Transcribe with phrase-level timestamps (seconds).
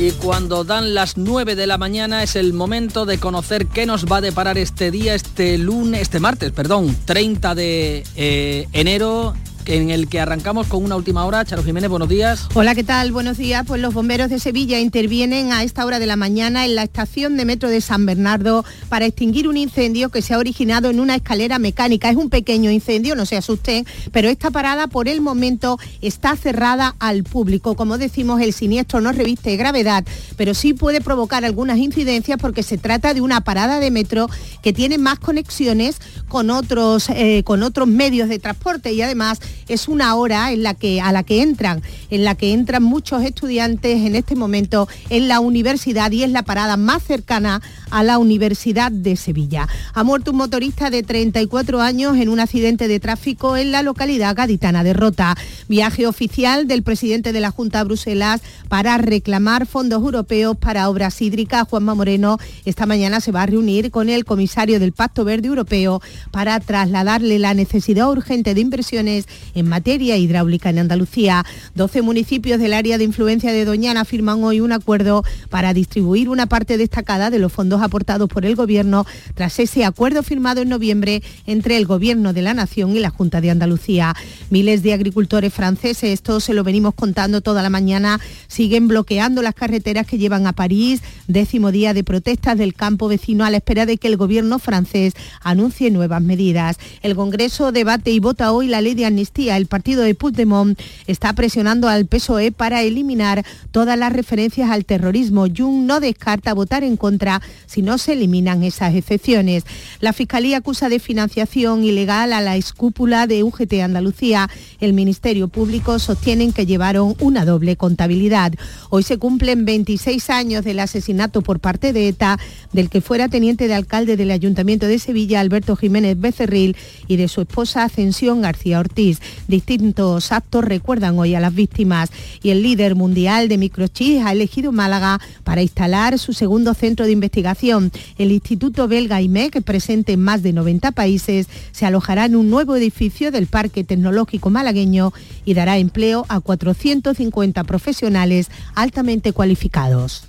[0.00, 4.06] Y cuando dan las 9 de la mañana es el momento de conocer qué nos
[4.06, 9.34] va a deparar este día, este lunes, este martes, perdón, 30 de eh, enero
[9.68, 11.44] en el que arrancamos con una última hora.
[11.44, 12.48] Charo Jiménez, buenos días.
[12.54, 13.12] Hola, ¿qué tal?
[13.12, 13.64] Buenos días.
[13.66, 17.36] Pues los bomberos de Sevilla intervienen a esta hora de la mañana en la estación
[17.36, 21.14] de metro de San Bernardo para extinguir un incendio que se ha originado en una
[21.16, 22.08] escalera mecánica.
[22.08, 26.96] Es un pequeño incendio, no se asusten, pero esta parada por el momento está cerrada
[26.98, 27.76] al público.
[27.76, 30.04] Como decimos, el siniestro no reviste gravedad,
[30.38, 34.30] pero sí puede provocar algunas incidencias porque se trata de una parada de metro
[34.62, 39.88] que tiene más conexiones con otros, eh, con otros medios de transporte y además es
[39.88, 44.06] una hora en la que, a la que entran, en la que entran muchos estudiantes
[44.06, 48.92] en este momento en la universidad y es la parada más cercana a la Universidad
[48.92, 49.68] de Sevilla.
[49.94, 54.36] Ha muerto un motorista de 34 años en un accidente de tráfico en la localidad
[54.36, 55.36] gaditana de Rota.
[55.68, 61.66] Viaje oficial del presidente de la Junta Bruselas para reclamar fondos europeos para obras hídricas.
[61.68, 66.00] Juanma Moreno esta mañana se va a reunir con el comisario del Pacto Verde Europeo
[66.30, 71.44] para trasladarle la necesidad urgente de inversiones en materia hidráulica en Andalucía.
[71.74, 76.46] 12 municipios del área de influencia de Doñana firman hoy un acuerdo para distribuir una
[76.46, 81.22] parte destacada de los fondos aportados por el Gobierno tras ese acuerdo firmado en noviembre
[81.46, 84.14] entre el Gobierno de la Nación y la Junta de Andalucía.
[84.50, 89.54] Miles de agricultores franceses, esto se lo venimos contando toda la mañana, siguen bloqueando las
[89.54, 93.86] carreteras que llevan a París, décimo día de protestas del campo vecino a la espera
[93.86, 96.78] de que el Gobierno francés anuncie nuevas medidas.
[97.02, 99.27] El Congreso debate y vota hoy la ley de amnistía.
[99.36, 105.46] El partido de Puigdemont está presionando al PSOE para eliminar todas las referencias al terrorismo.
[105.46, 109.64] Jung no descarta votar en contra si no se eliminan esas excepciones.
[110.00, 114.50] La Fiscalía acusa de financiación ilegal a la escúpula de UGT Andalucía.
[114.80, 118.52] El Ministerio Público sostienen que llevaron una doble contabilidad.
[118.90, 122.38] Hoy se cumplen 26 años del asesinato por parte de ETA
[122.72, 126.76] del que fuera teniente de alcalde del Ayuntamiento de Sevilla, Alberto Jiménez Becerril,
[127.06, 129.17] y de su esposa Ascensión García Ortiz.
[129.46, 132.10] Distintos actos recuerdan hoy a las víctimas
[132.42, 137.12] y el líder mundial de microchips ha elegido Málaga para instalar su segundo centro de
[137.12, 137.90] investigación.
[138.18, 142.76] El Instituto belga IMEC, presente en más de 90 países, se alojará en un nuevo
[142.76, 145.12] edificio del Parque Tecnológico Malagueño
[145.44, 150.24] y dará empleo a 450 profesionales altamente cualificados.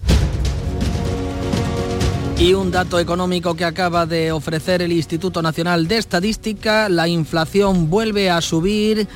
[2.39, 7.89] Y un dato económico que acaba de ofrecer el Instituto Nacional de Estadística, la inflación
[7.89, 9.09] vuelve a subir,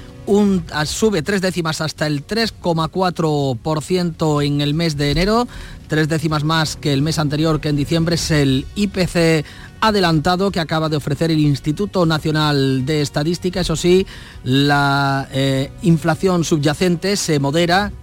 [0.86, 5.48] sube tres décimas hasta el 3,4% en el mes de enero,
[5.88, 9.46] tres décimas más que el mes anterior que en diciembre es el IPC
[9.80, 13.62] adelantado que acaba de ofrecer el Instituto Nacional de Estadística.
[13.62, 14.06] Eso sí,
[14.44, 17.94] la eh, inflación subyacente se modera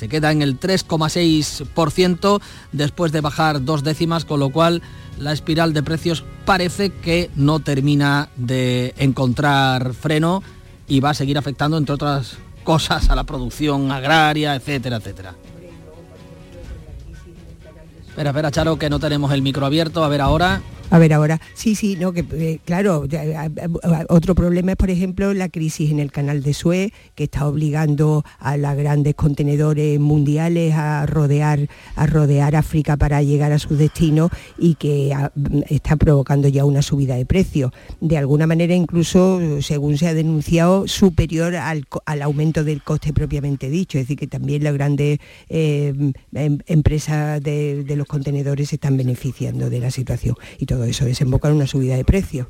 [0.00, 2.40] se queda en el 3,6%
[2.72, 4.80] después de bajar dos décimas, con lo cual
[5.18, 10.42] la espiral de precios parece que no termina de encontrar freno
[10.88, 15.34] y va a seguir afectando, entre otras cosas, a la producción agraria, etcétera, etcétera.
[18.08, 20.02] Espera, espera, Charo, que no tenemos el micro abierto.
[20.02, 20.62] A ver ahora.
[20.90, 23.06] A ver ahora, sí, sí, no, que eh, claro,
[24.08, 28.24] otro problema es, por ejemplo, la crisis en el canal de Suez, que está obligando
[28.40, 34.30] a los grandes contenedores mundiales a rodear, a rodear África para llegar a su destino
[34.58, 35.16] y que
[35.68, 37.70] está provocando ya una subida de precios.
[38.00, 41.86] De alguna manera, incluso, según se ha denunciado, superior al,
[42.20, 43.96] aumento del coste propiamente dicho.
[43.96, 45.94] Es decir, que también las grandes eh,
[46.34, 50.34] em, empresas de, de, los contenedores se están beneficiando de la situación.
[50.58, 52.48] Y todo eso desemboca en una subida de precios.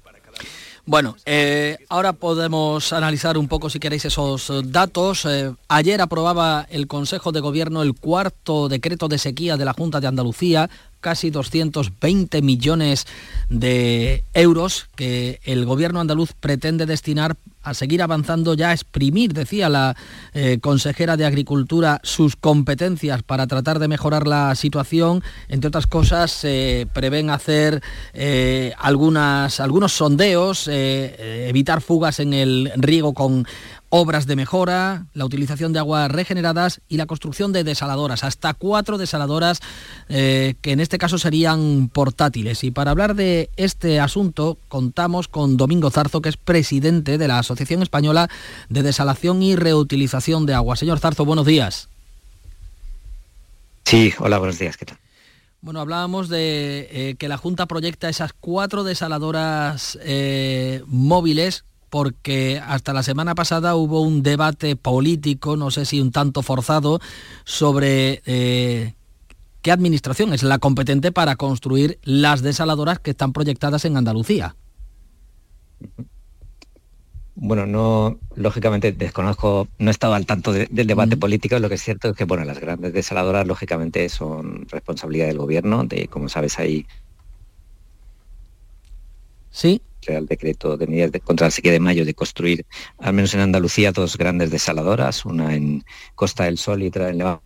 [0.87, 5.25] Bueno, eh, ahora podemos analizar un poco, si queréis, esos datos.
[5.25, 10.01] Eh, ayer aprobaba el Consejo de Gobierno el cuarto decreto de sequía de la Junta
[10.01, 10.71] de Andalucía,
[11.01, 13.07] casi 220 millones
[13.51, 19.69] de euros que el Gobierno andaluz pretende destinar a seguir avanzando ya a exprimir, decía
[19.69, 19.97] la
[20.33, 25.23] eh, consejera de Agricultura, sus competencias para tratar de mejorar la situación.
[25.49, 27.83] Entre otras cosas, se prevén hacer
[28.13, 33.47] eh, algunos sondeos, eh, evitar fugas en el riego con
[33.91, 38.99] obras de mejora, la utilización de aguas regeneradas y la construcción de desaladoras, hasta cuatro
[38.99, 39.61] desaladoras
[40.09, 42.65] eh, que en este caso serían portátiles.
[42.65, 47.41] Y para hablar de este asunto contamos con Domingo Zarzo, que es presidente de la
[47.41, 48.31] Asociación Española
[48.69, 50.77] de Desalación y Reutilización de Agua.
[50.77, 51.89] Señor Zarzo, buenos días.
[53.85, 54.99] Sí, hola, buenos días, ¿qué tal?
[55.63, 62.93] Bueno, hablábamos de eh, que la Junta proyecta esas cuatro desaladoras eh, móviles porque hasta
[62.93, 67.01] la semana pasada hubo un debate político, no sé si un tanto forzado,
[67.45, 68.95] sobre eh,
[69.63, 74.57] ¿qué administración es la competente para construir las desaladoras que están proyectadas en Andalucía?
[77.35, 81.83] Bueno, no, lógicamente desconozco, no he estado al tanto del debate político, lo que es
[81.83, 86.59] cierto es que, bueno, las grandes desaladoras lógicamente son responsabilidad del gobierno, de, como sabes,
[86.59, 86.87] hay
[89.51, 89.83] Sí.
[90.07, 92.67] Real Decreto de Medidas de, contra la sequía de mayo de construir,
[92.99, 97.19] al menos en Andalucía, dos grandes desaladoras, una en Costa del Sol y otra en
[97.19, 97.45] Levante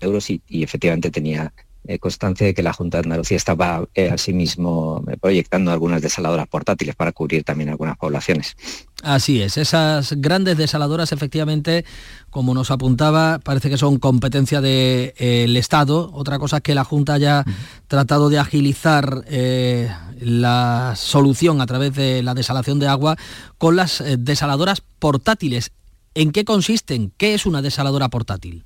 [0.00, 1.52] Euros, y, efectivamente tenía
[1.84, 6.46] eh, constancia de que la Junta de Andalucía estaba eh, asimismo eh, proyectando algunas desaladoras
[6.48, 8.56] portátiles para cubrir también algunas poblaciones.
[9.02, 11.86] Así es, esas grandes desaladoras efectivamente,
[12.28, 16.10] como nos apuntaba, parece que son competencia del Estado.
[16.12, 17.44] Otra cosa es que la Junta haya
[17.88, 19.24] tratado de agilizar
[20.20, 23.16] la solución a través de la desalación de agua
[23.56, 25.72] con las desaladoras portátiles.
[26.14, 27.12] ¿En qué consisten?
[27.16, 28.64] ¿Qué es una desaladora portátil?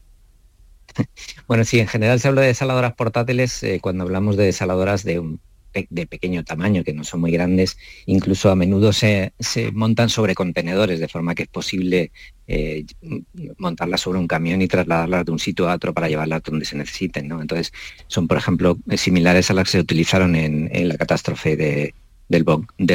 [1.47, 5.19] Bueno, sí, en general se habla de desaladoras portátiles eh, cuando hablamos de desaladoras de
[5.19, 5.41] un
[5.91, 7.77] de pequeño tamaño, que no son muy grandes,
[8.07, 9.33] incluso a menudo se,
[9.73, 12.11] montan sobre contenedores, de forma que es posible
[12.47, 12.85] eh,
[13.59, 16.77] montarlas sobre un camión y trasladarlas de un sitio a otro para llevarlas donde se
[16.77, 17.29] necesiten.
[17.29, 17.41] ¿no?
[17.41, 17.73] Entonces,
[18.07, 21.95] son, por ejemplo, similares a las que se utilizaron en la catástrofe de,
[22.29, 22.45] del,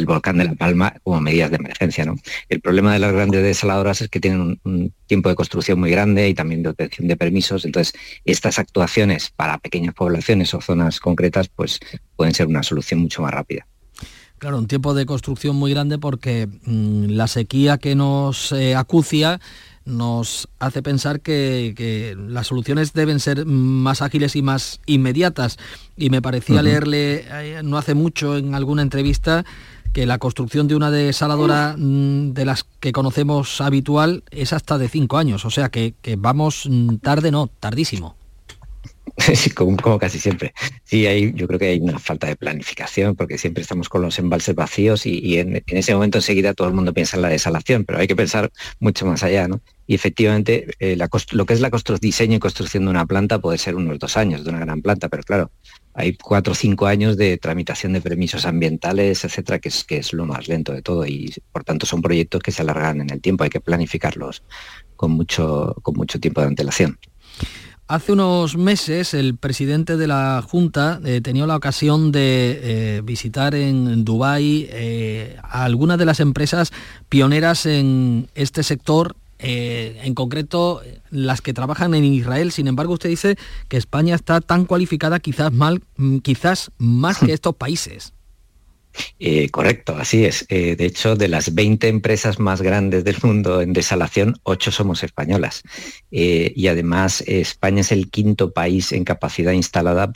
[0.05, 2.05] volcán de La Palma como medidas de emergencia.
[2.05, 2.15] ¿no?
[2.49, 6.29] El problema de las grandes desaladoras es que tienen un, tiempo de construcción muy grande
[6.29, 7.93] y también de obtención de permisos, entonces
[8.25, 11.79] estas actuaciones para pequeñas poblaciones o zonas concretas pues
[12.15, 13.65] pueden ser una solución mucho más rápida.
[14.37, 19.41] Claro, un tiempo de construcción muy grande porque mm, la sequía que nos eh, acucia
[19.85, 25.57] nos hace pensar que, las soluciones deben ser más ágiles y más inmediatas.
[25.97, 29.45] Y me parecía leerle eh, no hace mucho en alguna entrevista
[29.93, 34.87] que la construcción de una desaladora mm, de las que conocemos habitual es hasta de
[34.87, 35.45] cinco años.
[35.45, 38.18] O sea que, que vamos mm, tarde, no, tardísimo.
[39.55, 40.53] como, casi siempre.
[40.83, 44.17] Sí, hay, yo creo que hay una falta de planificación porque siempre estamos con los
[44.19, 47.99] embalses vacíos y, en, ese momento enseguida todo el mundo piensa en la desalación, pero
[47.99, 49.61] hay que pensar mucho más allá, ¿no?
[49.87, 50.97] Y efectivamente, eh,
[51.31, 54.43] lo que es la diseño y construcción de una planta puede ser unos dos años
[54.43, 55.51] de una gran planta, pero claro,
[55.95, 60.13] hay cuatro o cinco años de tramitación de permisos ambientales, etcétera, que es, que es
[60.13, 63.19] lo más lento de todo y por tanto son proyectos que se alargan en el
[63.19, 64.43] tiempo, hay que planificarlos
[64.95, 66.99] con mucho, con mucho tiempo de antelación.
[67.89, 73.55] Hace unos meses el presidente de la Junta eh, tenía la ocasión de eh, visitar
[73.55, 76.71] en Dubái eh, a algunas de las empresas
[77.09, 82.51] pioneras en este sector, en concreto las que trabajan en Israel.
[82.51, 83.37] Sin embargo, usted dice
[83.69, 88.13] que España está tan cualificada quizás, mal, mm, quizás más que estos países.
[89.19, 90.45] Eh, correcto, así es.
[90.49, 95.03] Eh, de hecho, de las 20 empresas más grandes del mundo en desalación, 8 somos
[95.03, 95.63] españolas.
[96.11, 100.11] Eh, y además, España es el quinto país en capacidad instalada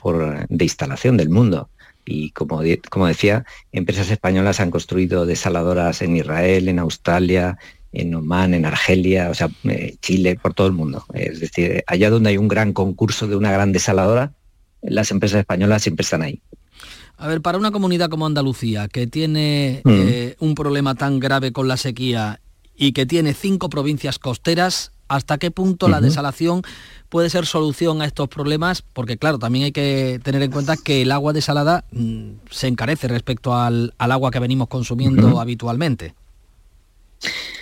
[0.50, 1.70] de instalación del mundo.
[2.06, 7.58] Y como, como decía, empresas españolas han construido desaladoras en Israel, en Australia,
[7.94, 9.50] en Oman, en Argelia, o sea,
[10.02, 11.06] Chile, por todo el mundo.
[11.14, 14.34] Es decir, allá donde hay un gran concurso de una gran desaladora,
[14.81, 16.42] las empresas españolas siempre están ahí.
[17.18, 19.89] A ver, para una comunidad como Andalucía, que tiene mm.
[19.89, 22.42] eh, un problema tan grave con la sequía
[22.75, 26.63] y que tiene cinco provincias costeras, ¿hasta qué punto la desalación
[27.10, 28.82] puede ser solución a estos problemas?
[28.82, 33.08] Porque claro, también hay que tener en cuenta que el agua desalada mm, se encarece
[33.08, 36.15] respecto al, agua que venimos consumiendo habitualmente.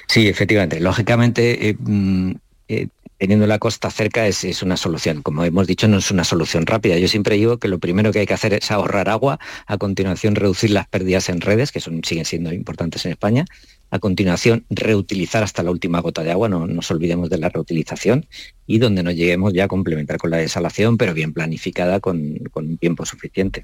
[0.07, 0.79] Sí, efectivamente.
[0.79, 2.31] Lógicamente, eh, mm,
[2.69, 2.87] eh,
[3.21, 5.21] teniendo la costa cerca es, una solución.
[5.21, 6.97] Como hemos dicho, no es una solución rápida.
[6.97, 10.33] Yo siempre digo que lo primero que hay que hacer es ahorrar agua, a continuación
[10.33, 13.45] reducir las pérdidas en redes, que son, siguen siendo importantes en España,
[13.91, 18.25] a continuación reutilizar hasta la última gota de agua, no nos olvidemos de la reutilización,
[18.65, 22.69] y donde no lleguemos ya a complementar con la desalación, pero bien planificada con, con
[22.69, 23.61] un tiempo suficiente.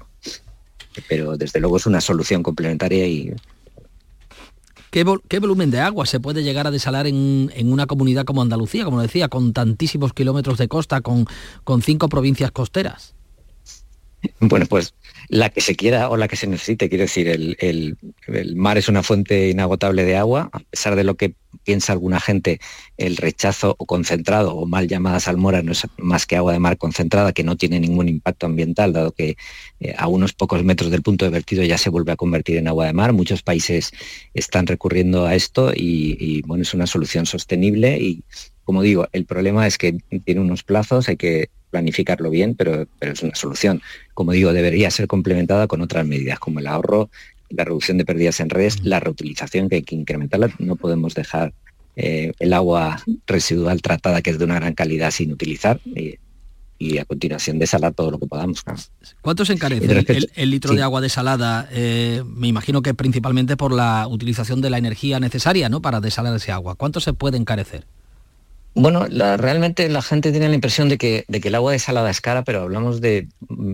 [1.08, 3.34] Pero desde luego es una solución complementaria y
[4.90, 9.02] ¿Qué, volumen de agua se puede llegar a desalar en, una comunidad como Andalucía, como
[9.02, 11.26] decía, con tantísimos kilómetros de costa, con,
[11.64, 13.14] con cinco provincias costeras?
[14.40, 14.94] Bueno, pues
[15.28, 16.88] la que se quiera o la que se necesite.
[16.88, 17.96] Quiero decir, el,
[18.56, 21.34] mar es una fuente inagotable de agua, a pesar de lo que
[21.68, 22.60] piensa alguna gente,
[22.96, 26.78] el rechazo o concentrado o mal llamada salmora no es más que agua de mar
[26.78, 29.36] concentrada que no tiene ningún impacto ambiental, dado que
[29.80, 32.68] eh, a unos pocos metros del punto de vertido ya se vuelve a convertir en
[32.68, 33.12] agua de mar.
[33.12, 33.92] Muchos países
[34.32, 38.22] están recurriendo a esto y, y bueno, es una solución sostenible y
[38.64, 43.12] como digo, el problema es que tiene unos plazos, hay que planificarlo bien, pero, pero
[43.12, 43.82] es una solución.
[44.14, 47.10] Como digo, debería ser complementada con otras medidas como el ahorro,
[47.50, 50.50] la reducción de pérdidas en redes, la reutilización que hay que incrementarla.
[50.58, 51.52] No podemos dejar
[51.96, 55.80] eh, el agua residual tratada, que es de una gran calidad, sin utilizar.
[56.80, 58.64] y a continuación desalar todo lo que podamos.
[59.20, 61.68] ¿Cuánto se encarece el, litro de agua desalada?
[61.72, 65.82] Eh, me imagino que principalmente por la utilización de la energía necesaria ¿no?
[65.82, 66.76] para desalar ese agua.
[66.76, 67.84] ¿Cuánto se puede encarecer?
[68.74, 72.20] Bueno, realmente la gente tiene la impresión de que, de que el agua desalada es
[72.20, 73.26] cara, pero hablamos de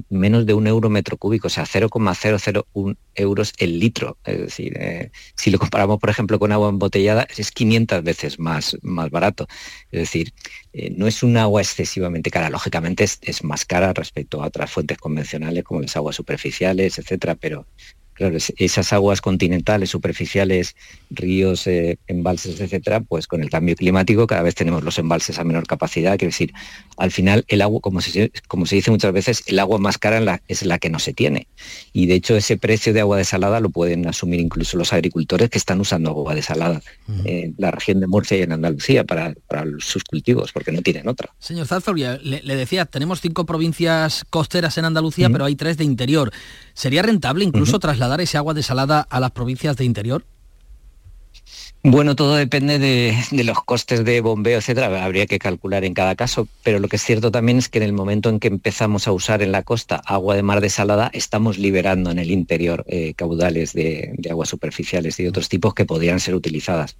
[0.08, 4.16] menos de un euro metro cúbico, o sea, 0,001 euros el litro.
[4.24, 8.78] Es decir, eh, si lo comparamos, por ejemplo, con agua embotellada, es 500 veces más,
[8.82, 9.46] más barato.
[9.90, 10.32] Es decir,
[10.72, 12.48] eh, no es un agua excesivamente cara.
[12.48, 17.34] Lógicamente es, es, más cara respecto a otras fuentes convencionales como las aguas superficiales, etcétera,
[17.34, 17.66] pero,
[18.14, 20.76] Claro, esas aguas continentales, superficiales,
[21.10, 25.44] ríos, eh, embalses, etcétera, pues con el cambio climático cada vez tenemos los embalses a
[25.44, 26.16] menor capacidad.
[26.16, 26.52] Quiero decir,
[26.96, 30.40] al final el agua, como se, como se dice muchas veces, el agua más cara
[30.48, 31.48] es la que no se tiene.
[31.92, 35.58] Y de hecho ese precio de agua desalada lo pueden asumir incluso los agricultores que
[35.58, 36.80] están usando agua desalada
[37.24, 39.34] en la región de Murcia y en Andalucía para,
[39.78, 41.30] sus cultivos, porque no tienen otra.
[41.38, 46.32] Señor Zarzobia, le, decía, tenemos cinco provincias costeras en Andalucía, pero hay tres de interior.
[46.74, 50.24] ¿Sería rentable incluso trasladar ese agua desalada a las provincias de interior?
[51.86, 55.04] Bueno, todo depende de, los costes de bombeo, etcétera.
[55.04, 57.84] Habría que calcular en cada caso, pero lo que es cierto también es que en
[57.84, 61.58] el momento en que empezamos a usar en la costa agua de mar desalada, estamos
[61.58, 66.20] liberando en el interior eh, caudales de, aguas superficiales y de otros tipos que podrían
[66.20, 66.96] ser utilizadas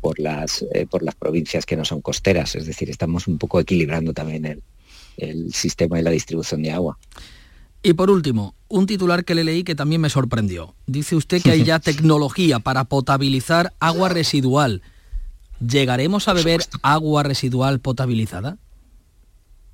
[0.00, 2.54] por las, eh, por las provincias que no son costeras.
[2.56, 4.62] Es decir, estamos un poco equilibrando también el,
[5.18, 6.98] el sistema de la distribución de agua.
[7.82, 10.74] Y por último, un titular que le leí que también me sorprendió.
[10.86, 14.82] Dice usted que hay ya tecnología para potabilizar agua residual.
[15.60, 18.58] ¿Llegaremos a beber agua residual potabilizada?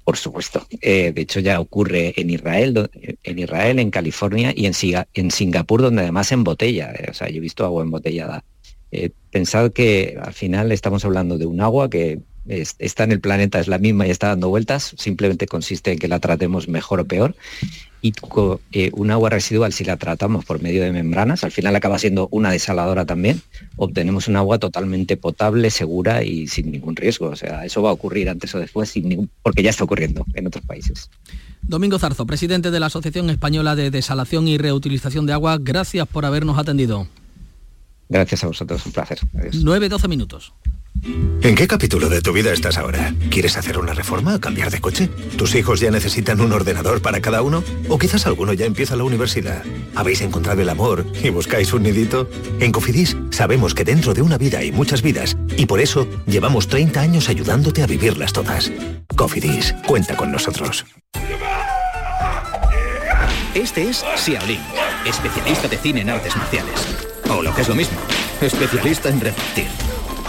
[0.05, 0.67] Por supuesto.
[0.81, 2.91] Eh, de hecho, ya ocurre en Israel,
[3.23, 4.73] en Israel, en California y en,
[5.12, 6.93] en Singapur, donde además en botella.
[6.93, 8.43] Eh, o sea, yo he visto agua embotellada.
[8.91, 13.61] Eh, pensad que al final estamos hablando de un agua que está en el planeta,
[13.61, 17.05] es la misma y está dando vueltas, simplemente consiste en que la tratemos mejor o
[17.05, 17.35] peor
[18.00, 18.12] y
[18.73, 22.28] eh, un agua residual, si la tratamos por medio de membranas, al final acaba siendo
[22.31, 23.43] una desaladora también,
[23.76, 27.26] obtenemos un agua totalmente potable, segura y sin ningún riesgo.
[27.26, 30.47] O sea, eso va a ocurrir antes o después, sin porque ya está ocurriendo en
[30.47, 31.11] otros países.
[31.62, 36.25] Domingo Zarzo, presidente de la Asociación Española de Desalación y Reutilización de Agua, gracias por
[36.25, 37.09] habernos atendido.
[38.09, 39.19] Gracias a vosotros, un placer.
[39.35, 40.55] 9-12 minutos.
[41.05, 43.14] ¿En qué capítulo de tu vida estás ahora?
[43.31, 45.09] ¿Quieres hacer una reforma o cambiar de coche?
[45.37, 47.62] ¿Tus hijos ya necesitan un ordenador para cada uno?
[47.88, 49.62] ¿O quizás alguno ya empieza la universidad?
[49.95, 52.28] ¿Habéis encontrado el amor y buscáis un nidito?
[52.61, 56.69] En Cofidis sabemos que dentro de una vida hay muchas vidas y por eso llevamos
[56.69, 58.71] 30 años ayudándote a vivirlas todas.
[59.17, 60.85] Cofidis, cuenta con nosotros.
[63.55, 64.61] Este es Xiaolin,
[65.07, 66.87] especialista de cine en artes marciales.
[67.31, 67.99] O lo que es lo mismo,
[68.40, 69.67] especialista en repartir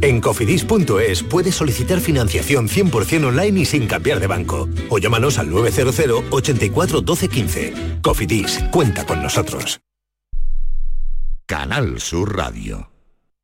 [0.00, 4.68] En cofidis.es puedes solicitar financiación 100% online y sin cambiar de banco.
[4.90, 7.72] O llámanos al 900 84 12 15.
[8.02, 9.80] Cofidis, cuenta con nosotros.
[11.46, 12.95] Canal Sur Radio.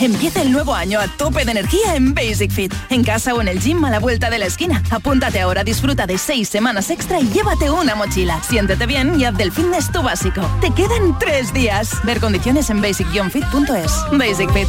[0.00, 2.72] Empieza el nuevo año a tope de energía en Basic Fit.
[2.88, 4.80] En casa o en el gym a la vuelta de la esquina.
[4.90, 8.40] Apúntate ahora, disfruta de seis semanas extra y llévate una mochila.
[8.44, 10.40] Siéntete bien y haz del fitness tu básico.
[10.60, 11.90] Te quedan tres días.
[12.04, 13.92] Ver condiciones en basic-fit.es.
[14.12, 14.68] Basic Fit.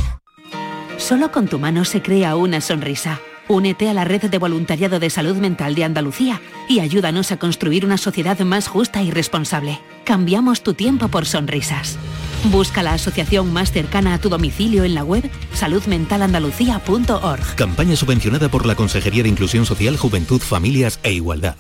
[0.98, 3.20] Solo con tu mano se crea una sonrisa.
[3.48, 7.86] Únete a la red de voluntariado de salud mental de Andalucía y ayúdanos a construir
[7.86, 9.80] una sociedad más justa y responsable.
[10.06, 12.00] Cambiamos tu tiempo por sonrisas.
[12.46, 17.56] Busca la asociación más cercana a tu domicilio en la web saludmentalandalucía.org.
[17.56, 21.56] Campaña subvencionada por la Consejería de Inclusión Social, Juventud, Familias e Igualdad.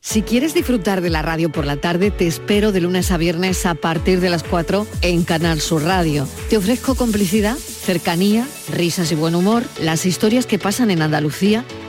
[0.00, 3.64] Si quieres disfrutar de la radio por la tarde, te espero de lunes a viernes
[3.64, 6.28] a partir de las 4 en Canal Sur Radio.
[6.50, 11.64] Te ofrezco complicidad Cercanía, risas y buen humor, las historias que pasan en Andalucía,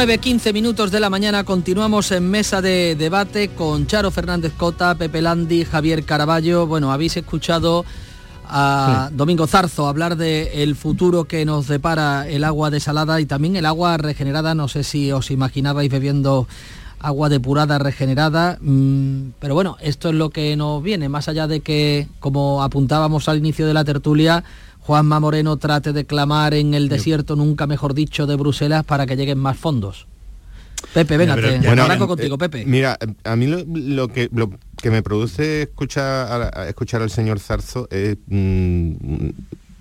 [0.00, 4.94] Nueve, 15 minutos de la mañana continuamos en mesa de debate con Charo Fernández Cota,
[4.94, 6.66] Pepe Landi, Javier Caraballo.
[6.66, 7.84] Bueno, habéis escuchado
[8.48, 13.56] a Domingo Zarzo hablar de el futuro que nos depara el agua desalada y también
[13.56, 14.54] el agua regenerada.
[14.54, 16.48] No sé si os imaginabais bebiendo
[16.98, 21.60] agua depurada, regenerada, mm, pero bueno, esto es lo que nos viene, más allá de
[21.60, 24.44] que, como apuntábamos al inicio de la tertulia,
[24.90, 29.14] Juanma Moreno trate de clamar en el desierto, nunca mejor dicho, de Bruselas para que
[29.14, 30.08] lleguen más fondos.
[30.92, 32.64] Pepe, venga, te Bueno, arranco eh, contigo, Pepe.
[32.66, 34.50] Mira, a mí lo, lo que lo
[34.82, 39.28] que me produce escuchar al señor Zarzo es mm,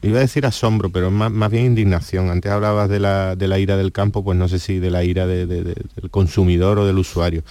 [0.02, 2.30] iba a decir asombro, pero más, más bien indignación.
[2.30, 5.04] Antes hablabas de la, de la ira del campo, pues no sé si de la
[5.04, 7.44] ira de- de- de- del consumidor o del usuario.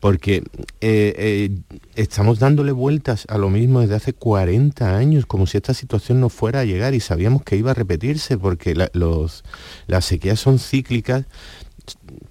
[0.00, 0.38] Porque
[0.80, 1.50] eh, eh,
[1.94, 6.28] estamos dándole vueltas a lo mismo desde hace 40 años, como si esta situación no
[6.28, 9.44] fuera a llegar y sabíamos que iba a repetirse, porque los,
[9.86, 11.24] las sequías son cíclicas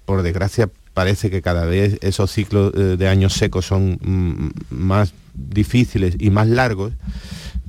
[0.04, 5.14] por desgracia parece que cada vez esos ciclos eh, de años secos son mm, más
[5.34, 6.92] difíciles y más largos,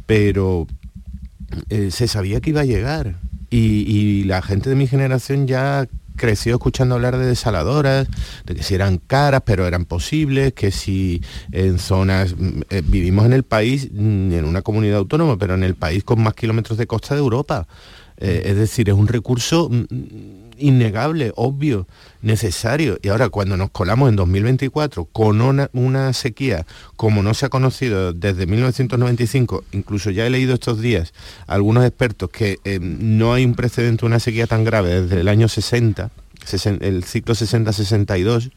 [0.06, 0.68] pero
[1.70, 3.16] eh, se sabía que iba a llegar.
[3.50, 8.08] Y, la gente de mi generación ya creció escuchando hablar de desaladoras,
[8.46, 13.26] de que si eran caras, pero eran posibles, que si en zonas, mm, eh, vivimos
[13.26, 16.80] en el país, mm, en una comunidad autónoma, pero en el país con más kilómetros
[16.80, 17.68] de costa de Europa.
[18.18, 21.88] Eh, es decir, es un recurso mm, innegable, obvio,
[22.21, 22.97] necesario.
[23.02, 27.49] Y ahora cuando nos colamos en 2024 con una, una sequía como no se ha
[27.49, 31.13] conocido desde 1995, incluso ya he leído estos días
[31.47, 35.28] algunos expertos que eh, no hay un precedente de una sequía tan grave desde el
[35.28, 36.10] año 60,
[36.45, 38.52] sesen- el ciclo 60-62,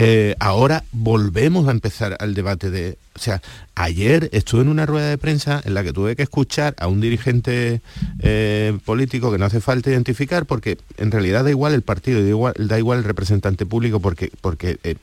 [0.00, 2.96] eh, ahora volvemos a empezar al debate de...
[3.16, 3.42] O sea,
[3.74, 7.00] ayer estuve en una rueda de prensa en la que tuve que escuchar a un
[7.00, 7.80] dirigente
[8.20, 12.28] eh, político que no hace falta identificar porque en realidad da igual el partido, da
[12.28, 14.94] igual, da igual el representante público porque, porque eh,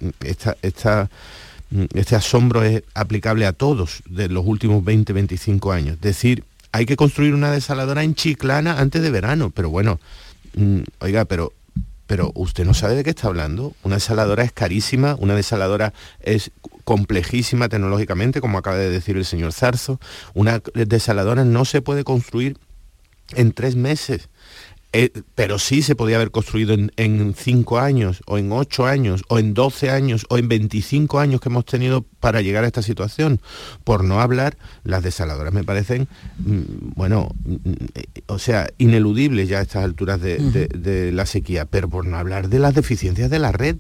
[0.62, 1.10] esta,
[1.72, 6.00] mm, este asombro es aplicable a todos de los últimos 20, 25 años.
[6.00, 10.00] Decir, hay que construir una desaladora en Chiclana antes de verano, pero bueno,
[10.56, 11.52] mm, oiga, pero
[12.08, 13.74] pero usted no sabe de qué está hablando.
[13.84, 16.52] Una desaladora es carísima, una desaladora es
[16.84, 20.00] complejísima tecnológicamente, como acaba de decir el señor Zarzo.
[20.34, 22.58] Una desaladora no se puede construir
[23.32, 24.30] en tres meses.
[24.98, 29.24] Eh, pero sí se podía haber construido en, en cinco años, o en ocho años,
[29.28, 32.82] o en 12 años, o en 25 años que hemos tenido para llegar a esta
[32.82, 33.42] situación.
[33.84, 34.56] Por no hablar,
[34.86, 36.62] las desaladoras me parecen, mm,
[36.96, 37.56] bueno, mm,
[37.96, 42.06] eh, o sea, ineludibles ya a estas alturas de, de- de la sequía, pero por
[42.06, 43.76] no hablar de las deficiencias de la red.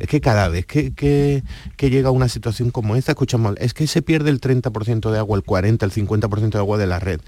[0.00, 1.44] Es que cada vez que, que-
[1.76, 5.36] que llega una situación como esta, escuchamos, es que se pierde el 30% de agua,
[5.38, 7.20] el 40, el 50% de agua de la red.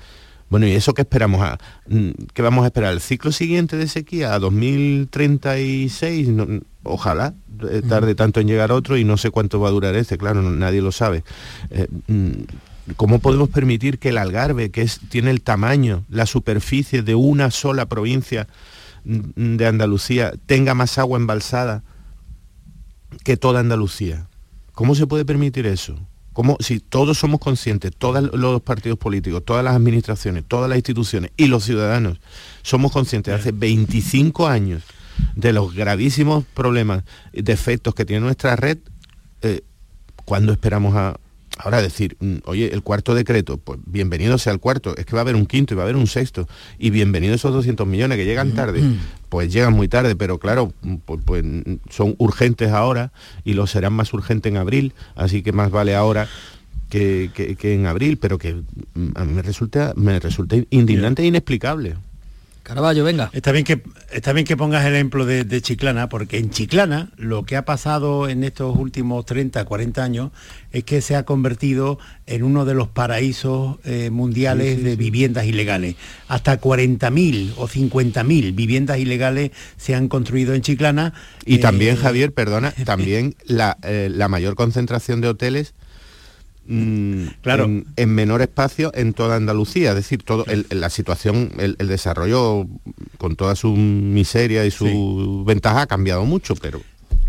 [0.51, 1.43] Bueno, ¿y eso qué esperamos?
[1.43, 1.59] A,
[1.89, 2.93] mm, ¿Qué vamos a esperar?
[2.95, 4.33] ¿El ciclo siguiente de sequía?
[4.35, 6.29] ¿A 2036?
[6.29, 7.35] No, mm, ojalá
[7.71, 10.41] eh, tarde tanto en llegar otro y no sé cuánto va a durar este, claro,
[10.43, 11.23] no- nadie lo sabe.
[11.71, 12.31] Eh, mm,
[12.97, 17.51] ¿Cómo podemos permitir que el Algarve, que es, tiene el tamaño, la superficie de una
[17.51, 18.49] sola provincia
[19.05, 21.83] mm, de Andalucía, tenga más agua embalsada
[23.25, 24.29] que toda Andalucía?
[24.73, 25.99] ¿Cómo se puede permitir eso?
[26.39, 31.33] ¿Cómo, si todos somos conscientes, todos los partidos políticos, todas las administraciones, todas las instituciones
[31.37, 32.21] y los ciudadanos
[32.63, 34.85] somos conscientes de hace 25 años
[35.35, 38.79] de los gravísimos problemas, defectos que tiene nuestra red,
[39.43, 39.63] eh,
[40.25, 41.19] ¿cuándo esperamos a,
[41.59, 45.21] Ahora decir, mm, oye, el cuarto decreto, pues bienvenido sea el cuarto, es que va
[45.21, 48.17] a haber un quinto y va a haber un sexto, y bienvenido esos 200 millones
[48.17, 48.83] que llegan tarde,
[49.29, 53.13] pues llegan muy tarde, pero claro, mm, pues, pues, mm, son urgentes ahora
[53.45, 56.29] y lo serán más urgentes en abril, así que más vale ahora
[56.89, 58.55] que, que- que en abril, pero que
[58.95, 61.97] mm, a mí me resulta, me resulta indignante e inexplicable.
[62.69, 63.31] Caraballo, venga.
[63.33, 67.45] Está bien que, está bien que pongas el ejemplo de, Chiclana, porque en Chiclana lo
[67.45, 70.33] que ha pasado en estos últimos 30, 40 años
[70.71, 75.97] es que se ha convertido en uno de los paraísos eh, mundiales de viviendas ilegales.
[76.29, 81.15] Hasta 40.000 o 50.000 viviendas ilegales se han construido en Chiclana.
[81.47, 85.73] Y también, eh, Javier, perdona, también la, eh, la mayor concentración de hoteles
[86.69, 87.65] Mm, claro.
[87.97, 89.91] En, menor espacio en toda Andalucía.
[89.91, 92.67] Es decir, todo la situación, el, desarrollo
[93.17, 96.81] con toda su miseria y su ventaja ha cambiado mucho, pero...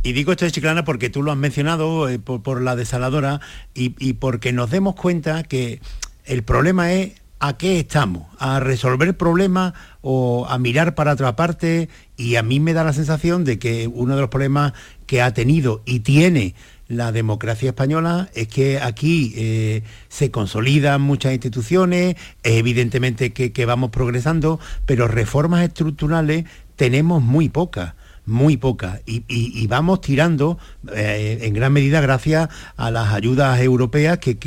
[0.03, 3.41] Y digo esto de Chiclana porque tú lo has mencionado eh, por, la desaladora
[3.73, 5.81] y, y porque nos demos cuenta que
[6.25, 11.89] el problema es a qué estamos, a resolver problemas o a mirar para otra parte
[12.17, 14.73] y a mí me da la sensación de que uno de los problemas
[15.05, 16.55] que ha tenido y tiene
[16.89, 23.91] la democracia española es que aquí eh, se consolidan muchas instituciones, evidentemente que, que vamos
[23.91, 27.93] progresando, pero reformas estructurales tenemos muy pocas
[28.29, 30.57] muy poca y, vamos tirando
[30.95, 34.37] eh, en gran medida gracias a las ayudas europeas que,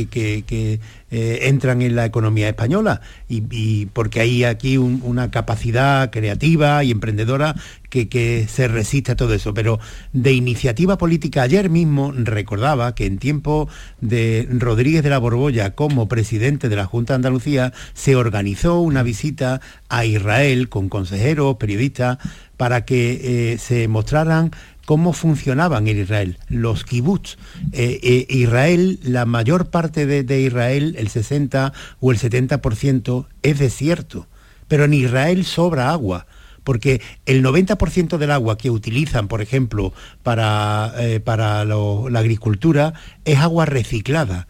[1.14, 7.54] eh, entran en la economía española y, porque hay aquí una capacidad creativa y emprendedora
[7.90, 9.52] que, se resiste a todo eso.
[9.54, 9.78] Pero
[10.12, 13.68] de iniciativa política ayer mismo recordaba que en tiempo
[14.00, 19.02] de Rodríguez de la Borbolla como presidente de la Junta de Andalucía se organizó una
[19.02, 22.18] visita a Israel con consejeros, periodistas,
[22.62, 24.52] para que eh, se mostraran
[24.84, 27.36] cómo funcionaban en Israel, los kibbutz.
[27.72, 34.28] Eh, eh, Israel, la mayor parte de, Israel, el 60 o el 70% es desierto,
[34.68, 36.28] pero en Israel sobra agua
[36.62, 40.94] porque el 90% del agua que utilizan, por ejemplo, para,
[41.24, 42.94] para la agricultura
[43.24, 44.46] es agua reciclada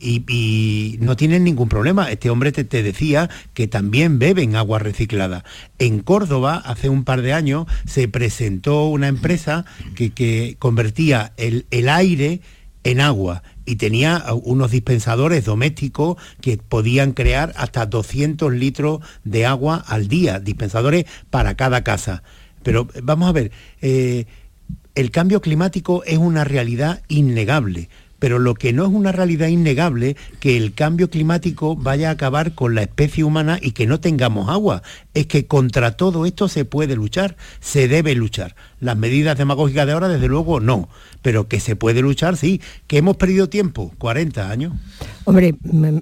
[0.00, 2.10] y, no tienen ningún problema.
[2.10, 5.44] Este hombre te, decía que también beben agua reciclada.
[5.78, 11.88] En Córdoba, hace un par de años, se presentó una empresa que, convertía el, el
[11.88, 12.40] aire
[12.84, 19.84] en agua y tenía unos dispensadores domésticos que podían crear hasta 200 litros de agua
[19.86, 22.22] al día, dispensadores para cada casa.
[22.62, 23.50] Pero vamos a ver,
[23.82, 24.26] eh,
[24.94, 30.16] el cambio climático es una realidad innegable pero lo que no es una realidad innegable
[30.40, 34.48] que el cambio climático vaya a acabar con la especie humana y que no tengamos
[34.48, 34.82] agua.
[35.14, 38.54] Es que contra todo esto se puede luchar, se debe luchar.
[38.80, 40.88] Las medidas demagógicas de ahora, desde luego, no,
[41.22, 42.60] pero que se puede luchar, sí.
[42.86, 43.92] ¿Que hemos perdido tiempo?
[43.98, 44.72] 40 años.
[45.24, 45.54] Hombre,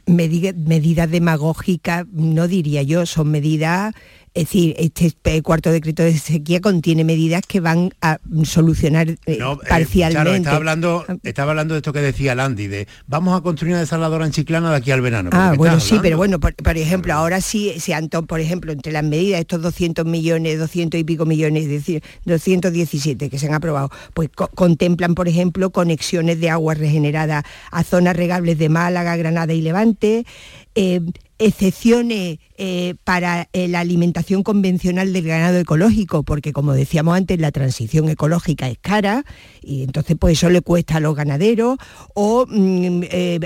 [0.06, 3.94] medidas demagógicas no diría yo, son medidas
[4.34, 9.40] es decir, este cuarto decreto de sequía contiene medidas que van a solucionar eh, eh,
[9.68, 10.38] parcialmente.
[10.38, 14.26] estaba hablando, estaba hablando de esto que decía Landy, de vamos a construir una desaladora
[14.26, 15.30] en Chiclana de aquí al verano.
[15.32, 19.04] Ah, bueno, sí, pero bueno, por, ejemplo, ahora sí se han por ejemplo, entre las
[19.04, 23.90] medidas, estos 200 millones, 200 y pico millones, es decir, 217 que se han aprobado,
[24.12, 29.62] pues contemplan, por ejemplo, conexiones de agua regenerada a zonas regables de Málaga, Granada y
[29.62, 30.26] Levante,
[30.74, 31.00] eh,
[31.38, 37.50] excepciones eh, para eh, la alimentación convencional del ganado ecológico, porque como decíamos antes, la
[37.50, 39.24] transición ecológica es cara
[39.62, 41.78] y entonces pues eso le cuesta a los ganaderos,
[42.14, 43.40] o mm, eh,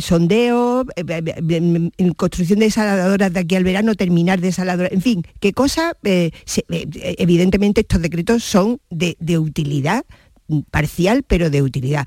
[0.00, 0.84] sondeo,
[2.16, 8.02] construcción de desaladoras de aquí al verano, terminar desaladoras, en fin, qué cosa, evidentemente estos
[8.02, 10.04] decretos son de utilidad
[10.70, 12.06] parcial, pero de utilidad.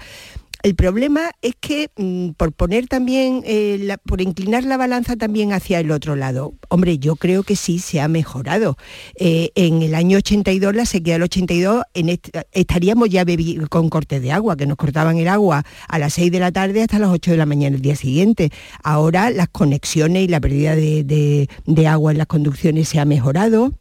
[0.65, 5.79] El problema es que, mm, por poner también, eh, por inclinar la balanza también hacia
[5.79, 8.75] el otro lado, hombre, yo creo que sí se ha mejorado.
[9.15, 11.83] Eh, en el año 82, la sequía del 82,
[12.51, 13.23] estaríamos ya
[13.69, 16.81] con cortes de agua, que nos cortaban el agua a las 6 de la tarde
[16.81, 18.49] hasta las 8 de la mañana el día siguiente.
[18.81, 23.71] Ahora las conexiones y la pérdida de agua en las conducciones se ha mejorado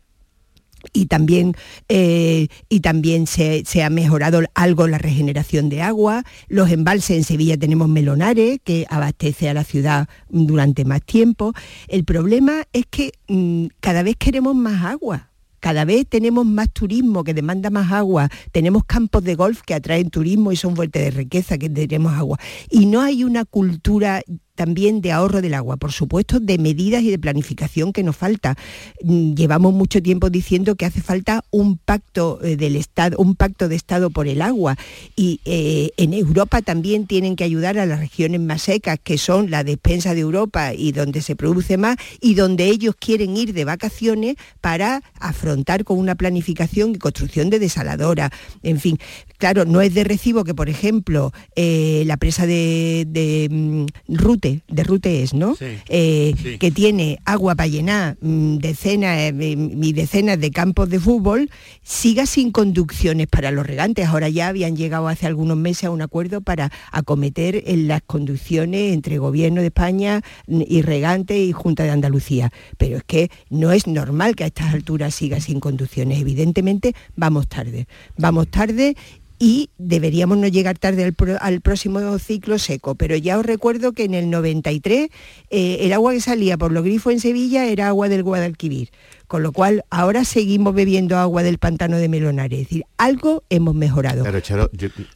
[0.93, 1.55] y también,
[1.89, 6.25] eh, y también se, ha mejorado algo la regeneración de agua.
[6.49, 11.53] Los embalses en Sevilla tenemos Melonares, que abastece a la ciudad durante más tiempo.
[11.89, 15.31] El problema es que mm, cada vez queremos más agua.
[15.65, 20.11] Cada vez tenemos más turismo que demanda más agua, tenemos campos de golf que atraen
[20.11, 22.39] turismo y son fuentes de riqueza que tenemos agua.
[22.69, 24.21] Y no hay una cultura
[24.55, 28.57] también de ahorro del agua, por supuesto, de medidas y de planificación que nos falta.
[29.03, 33.69] Mm, llevamos mucho tiempo diciendo que hace falta un pacto eh, del Estado, un pacto
[33.69, 34.77] de Estado por el agua.
[35.17, 39.51] Y eh, en Europa también tienen que ayudar a las regiones más secas, que son
[39.51, 43.65] la despensa de Europa y donde se produce más, y donde ellos quieren ir de
[43.65, 48.31] vacaciones para afrontar con una planificación y construcción de desaladoras.
[48.63, 48.99] En fin,
[49.39, 54.44] claro, no es de recibo que, por ejemplo, eh, la presa de, de mm, Ruta
[54.45, 55.57] Rute, de Rute es, ¿no?
[55.61, 61.51] Eh, que tiene agua para llenar mm, decenas eh, y decenas de campos de fútbol,
[61.83, 64.07] siga sin conducciones para los regantes.
[64.07, 68.93] Ahora ya habían llegado hace algunos meses a un acuerdo para acometer en las conducciones
[68.93, 72.53] entre Gobierno de España y regantes y Junta de Andalucía.
[72.77, 76.21] Pero es que no es normal que a estas alturas siga sin conducciones.
[76.21, 77.87] Evidentemente vamos tarde.
[78.17, 78.97] Vamos tarde
[79.39, 82.95] y deberíamos no llegar tarde al, próximo ciclo seco.
[82.95, 85.09] Pero ya os recuerdo que en el 93
[85.51, 88.91] eh, el agua que salía por los grifos en Sevilla era agua del Guadalquivir
[89.27, 92.61] con lo cual ahora seguimos bebiendo agua del pantano de Melonares.
[92.61, 94.23] Es decir, algo hemos mejorado.
[94.25, 94.71] Pero, Charo,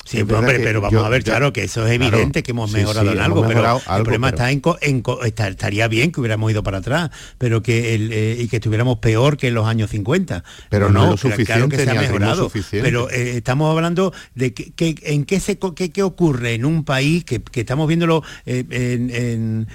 [0.05, 3.21] sí, hombre, pero vamos a ver, Charo, que eso es evidente que hemos mejorado en
[3.21, 4.63] algo, pero el problema está en,
[5.25, 9.49] estaría bien que hubiéramos ido para atrás, pero que eh, y que estuviéramos peor que
[9.49, 10.45] en los años 50.
[10.69, 12.51] Pero no, lo suficiente, claro que se ha mejorado.
[12.71, 17.43] Pero eh, estamos hablando de que, en qué se qué, ocurre en un país que,
[17.55, 19.69] estamos viéndolo eh, en, en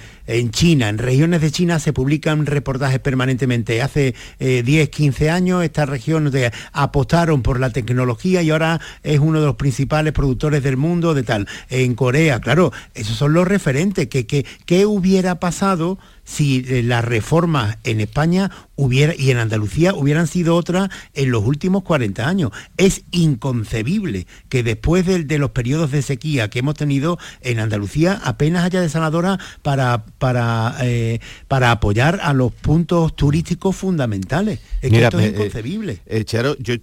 [0.50, 3.82] China, en regiones de China se publican reportajes permanentemente.
[3.82, 6.32] Hace 10, eh, 15 años, esta región
[6.72, 11.22] apostaron por la tecnología y ahora es uno de los principales productores del mundo de
[11.22, 11.48] tal.
[11.68, 14.08] En Corea, claro, esos son los referentes.
[14.08, 20.26] ¿Qué, qué hubiera pasado si eh, las reformas en España hubiera, y en Andalucía hubieran
[20.26, 22.50] sido otras en los últimos 40 años.
[22.76, 28.64] Es inconcebible que después de, los periodos de sequía que hemos tenido en Andalucía apenas
[28.64, 34.60] haya desaladora para, para, eh, para apoyar a los puntos turísticos fundamentales.
[34.80, 36.00] Es que esto es eh, inconcebible.
[36.24, 36.74] Charo, yo,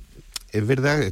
[0.52, 1.12] es verdad,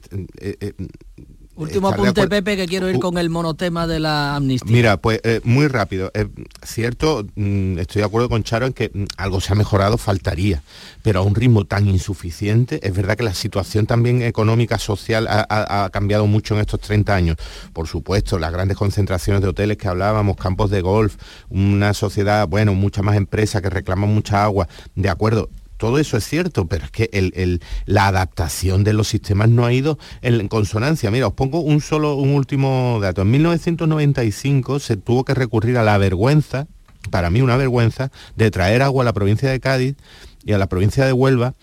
[1.59, 4.71] Último apunte, Pepe, que quiero ir con el monotema de la amnistía.
[4.71, 6.09] Mira, pues eh, muy rápido.
[6.13, 6.27] Es
[6.63, 10.63] cierto, mm, estoy de acuerdo con Charo en que mm, algo se ha mejorado, faltaría,
[11.03, 12.79] pero a un ritmo tan insuficiente.
[12.81, 17.37] Es verdad que la situación también económica, social, ha, cambiado mucho en estos 30 años.
[17.73, 21.17] Por supuesto, las grandes concentraciones de hoteles que hablábamos, campos de golf,
[21.49, 24.69] una sociedad, bueno, muchas más empresas que reclaman mucha agua.
[24.95, 29.65] De acuerdo, todo eso es cierto, pero es que la adaptación de los sistemas no
[29.65, 31.09] ha ido en consonancia.
[31.09, 33.21] Mira, os pongo un solo, un último dato.
[33.21, 36.67] En 1995 se tuvo que recurrir a la vergüenza,
[37.11, 39.95] para mí una vergüenza, de traer agua a la provincia de Cádiz
[40.43, 41.55] y a la provincia de Huelva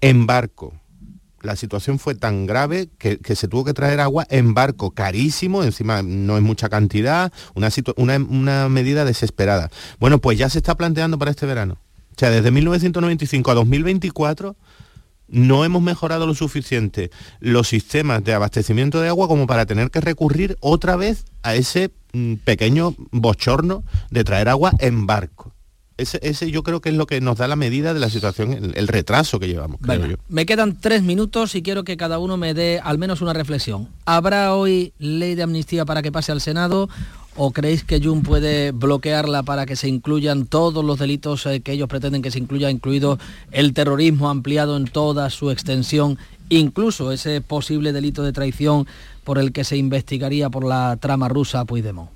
[0.00, 0.74] en barco.
[1.40, 6.02] La situación fue tan grave que, se tuvo que traer agua en barco, carísimo, encima
[6.02, 9.70] no es mucha cantidad, una medida desesperada.
[10.00, 11.78] Bueno, pues ya se está planteando para este verano
[12.20, 14.56] sea, desde 1995 a 2024
[15.28, 20.00] no hemos mejorado lo suficiente los sistemas de abastecimiento de agua como para tener que
[20.00, 25.52] recurrir otra vez a ese mm, pequeño bochorno de traer agua en barco.
[25.96, 28.88] Ese, yo creo que es lo que nos da la medida de la situación, el,
[28.88, 30.16] retraso que llevamos, creo yo.
[30.28, 33.88] Me quedan tres minutos y quiero que cada uno me dé al menos una reflexión.
[34.06, 36.88] ¿Habrá hoy ley de amnistía para que pase al Senado
[37.36, 41.72] ¿O creéis que Jun puede bloquearla para que se incluyan todos los delitos eh, que
[41.72, 43.18] ellos pretenden que se incluya, incluido
[43.52, 48.86] el terrorismo ampliado en toda su extensión, incluso ese posible delito de traición
[49.24, 52.10] por el que se investigaría por la trama rusa Puigdemont?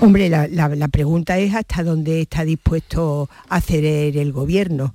[0.00, 4.94] Hombre, la, la pregunta es hasta dónde está dispuesto a ceder el gobierno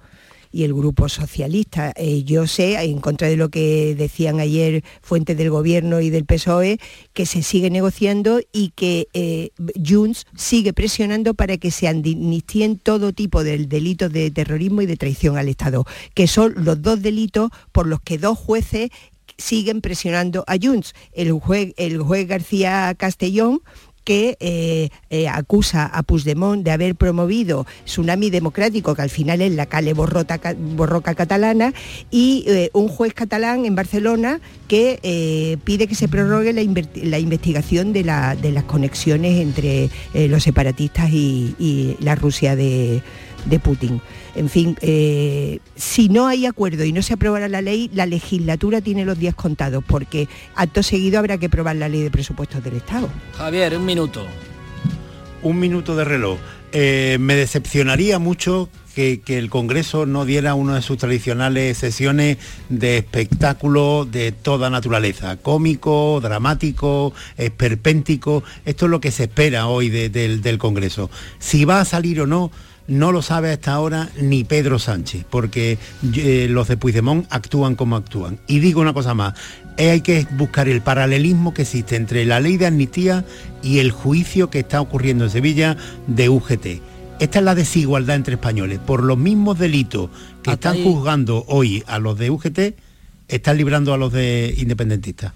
[0.51, 1.93] y el Grupo Socialista.
[1.95, 6.25] Eh, yo sé, en contra de lo que decían ayer fuentes del Gobierno y del
[6.25, 6.79] PSOE,
[7.13, 9.49] que se sigue negociando y que eh,
[9.85, 14.97] Junts sigue presionando para que se amnistíen todo tipo de delitos de terrorismo y de
[14.97, 18.89] traición al Estado, que son los dos delitos por los que dos jueces
[19.37, 20.93] siguen presionando a Junts.
[21.13, 23.61] El juez, el juez García Castellón
[24.09, 29.51] que eh, eh, acusa a Puigdemont de haber promovido Tsunami Democrático, que al final es
[29.51, 31.75] la calle borroca catalana,
[32.09, 38.03] y eh, un juez catalán en Barcelona que pide que se prorrogue la, investigación de,
[38.03, 39.91] las conexiones entre
[40.27, 43.03] los separatistas y la Rusia de
[43.63, 44.01] Putin.
[44.35, 48.81] En fin, eh, si no hay acuerdo y no se aprobará la ley, la legislatura
[48.81, 52.77] tiene los días contados, porque acto seguido habrá que aprobar la ley de presupuestos del
[52.77, 53.09] Estado.
[53.37, 54.25] Javier, un minuto.
[55.41, 56.37] Un minuto de reloj.
[56.71, 62.37] Eh, me decepcionaría mucho que, el Congreso no diera una de sus tradicionales sesiones
[62.67, 68.43] de espectáculo de toda naturaleza, cómico, dramático, esperpéntico.
[68.65, 71.09] Esto es lo que se espera hoy del Congreso.
[71.39, 72.51] Si va a salir o no,
[72.89, 75.77] no lo sabe hasta ahora ni Pedro Sánchez, porque
[76.15, 78.39] eh, los de Puigdemont actúan como actúan.
[78.47, 79.35] Y digo una cosa más,
[79.77, 83.23] hay que buscar el paralelismo que existe entre la ley de amnistía
[83.63, 86.65] y el juicio que está ocurriendo en Sevilla de UGT.
[87.19, 88.79] Esta es la desigualdad entre españoles.
[88.79, 90.09] Por los mismos delitos
[90.41, 92.59] que están juzgando hoy a los de UGT,
[93.27, 95.33] están librando a los de independentistas.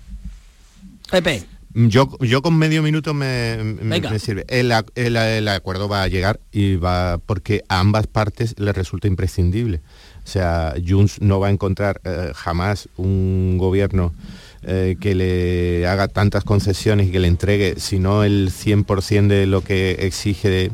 [1.12, 1.53] Pepe.
[1.76, 4.12] Yo, yo con medio minuto me, me- Venga.
[4.12, 4.46] me sirve.
[4.48, 9.82] El- el acuerdo va a llegar y va porque a ambas partes les resulta imprescindible.
[10.24, 14.14] O sea, Junts no va a encontrar eh, jamás un gobierno
[14.62, 19.62] eh, que le haga tantas concesiones y que le entregue, sino el 100% de lo
[19.62, 20.72] que exige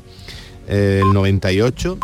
[0.67, 1.97] eh, el 98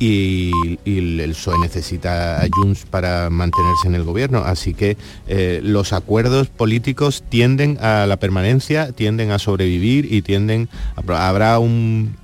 [0.00, 0.50] y,
[0.86, 4.38] el PSOE necesita a Junts para mantenerse en el gobierno.
[4.38, 4.96] Así que
[5.28, 11.58] eh, los acuerdos políticos tienden a la permanencia, tienden a sobrevivir y tienden a- habrá
[11.58, 12.16] un,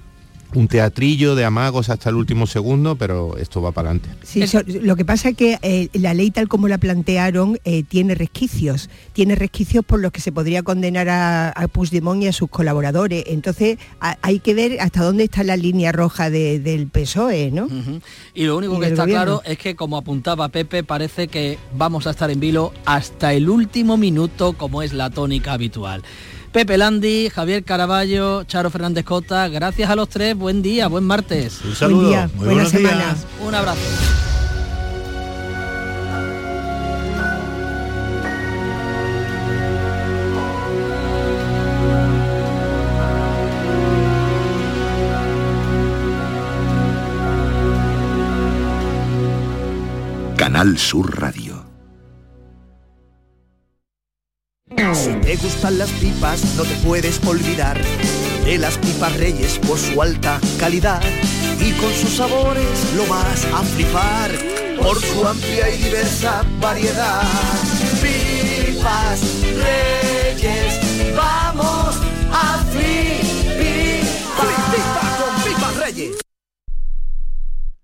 [0.55, 4.09] un teatrillo de amagos hasta el último segundo, pero esto va para adelante.
[4.25, 4.43] Sí,
[4.81, 8.89] lo que pasa es que eh, la ley tal como la plantearon eh, tiene resquicios,
[9.13, 13.25] tiene resquicios por los que se podría condenar a, a Puigdemont y a sus colaboradores.
[13.27, 17.69] Entonces a- hay que ver hasta dónde está la línea roja de- del PSOE, ¿no?
[18.35, 19.25] Y lo único Y que está gobierno.
[19.41, 23.49] claro es que, como apuntaba Pepe, parece que vamos a estar en vilo hasta el
[23.49, 26.03] último minuto, como es la tónica habitual.
[26.57, 31.61] Pepe Landi, Javier Caraballo, Charo Fernández Cota, gracias a los tres, buen día, buen martes.
[31.63, 32.97] Un saludo, Buen día, muy buena buenos semana.
[32.97, 33.27] días.
[33.43, 33.81] Un abrazo.
[50.37, 51.46] Canal Sur Radio.
[54.77, 57.81] Si te gustan las pipas, no te puedes olvidar
[58.45, 61.03] de las pipas Reyes por su alta calidad
[61.61, 64.31] y con sus sabores lo vas a flipar
[64.81, 67.23] por su amplia y diversa variedad.
[68.03, 71.97] Pipas Reyes, vamos
[72.33, 73.17] a flipar.
[75.19, 76.17] con pipas Reyes.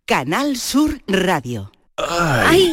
[0.06, 1.72] Canal Sur Radio.
[1.96, 2.72] ¡Ay!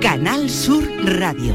[0.00, 1.54] Canal Sur Radio.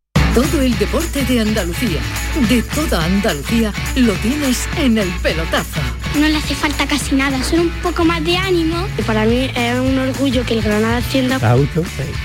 [0.33, 1.99] Todo el deporte de Andalucía,
[2.47, 5.81] de toda Andalucía, lo tienes en el pelotazo.
[6.15, 8.87] No le hace falta casi nada, solo un poco más de ánimo.
[9.05, 11.35] Para mí es un orgullo que el Granada ascienda.
[11.35, 11.55] ¿Está?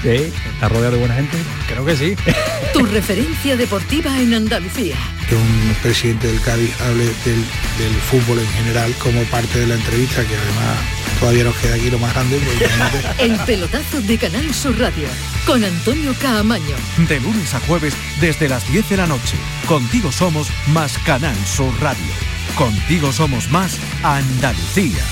[0.03, 0.33] Sí.
[0.55, 1.37] ¿Está rodeado de buena gente?
[1.69, 2.17] Creo que sí.
[2.73, 4.95] Tu referencia deportiva en Andalucía.
[5.29, 7.45] que un presidente del Cádiz hable del,
[7.79, 10.79] del fútbol en general como parte de la entrevista, que además
[11.21, 12.39] todavía nos queda aquí lo más grande.
[12.39, 13.25] porque imagínate.
[13.25, 15.09] El pelotazo de Canal Sur Radio,
[15.47, 16.77] con Antonio Caamaño.
[17.09, 19.37] De lunes a jueves desde las 10 de la noche.
[19.67, 22.13] Contigo somos más Canal Sur Radio.
[22.57, 25.05] Contigo somos más Andalucía.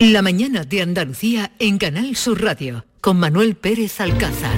[0.00, 4.56] La mañana de Andalucía en Canal Sur Radio, con Manuel Pérez Alcázar.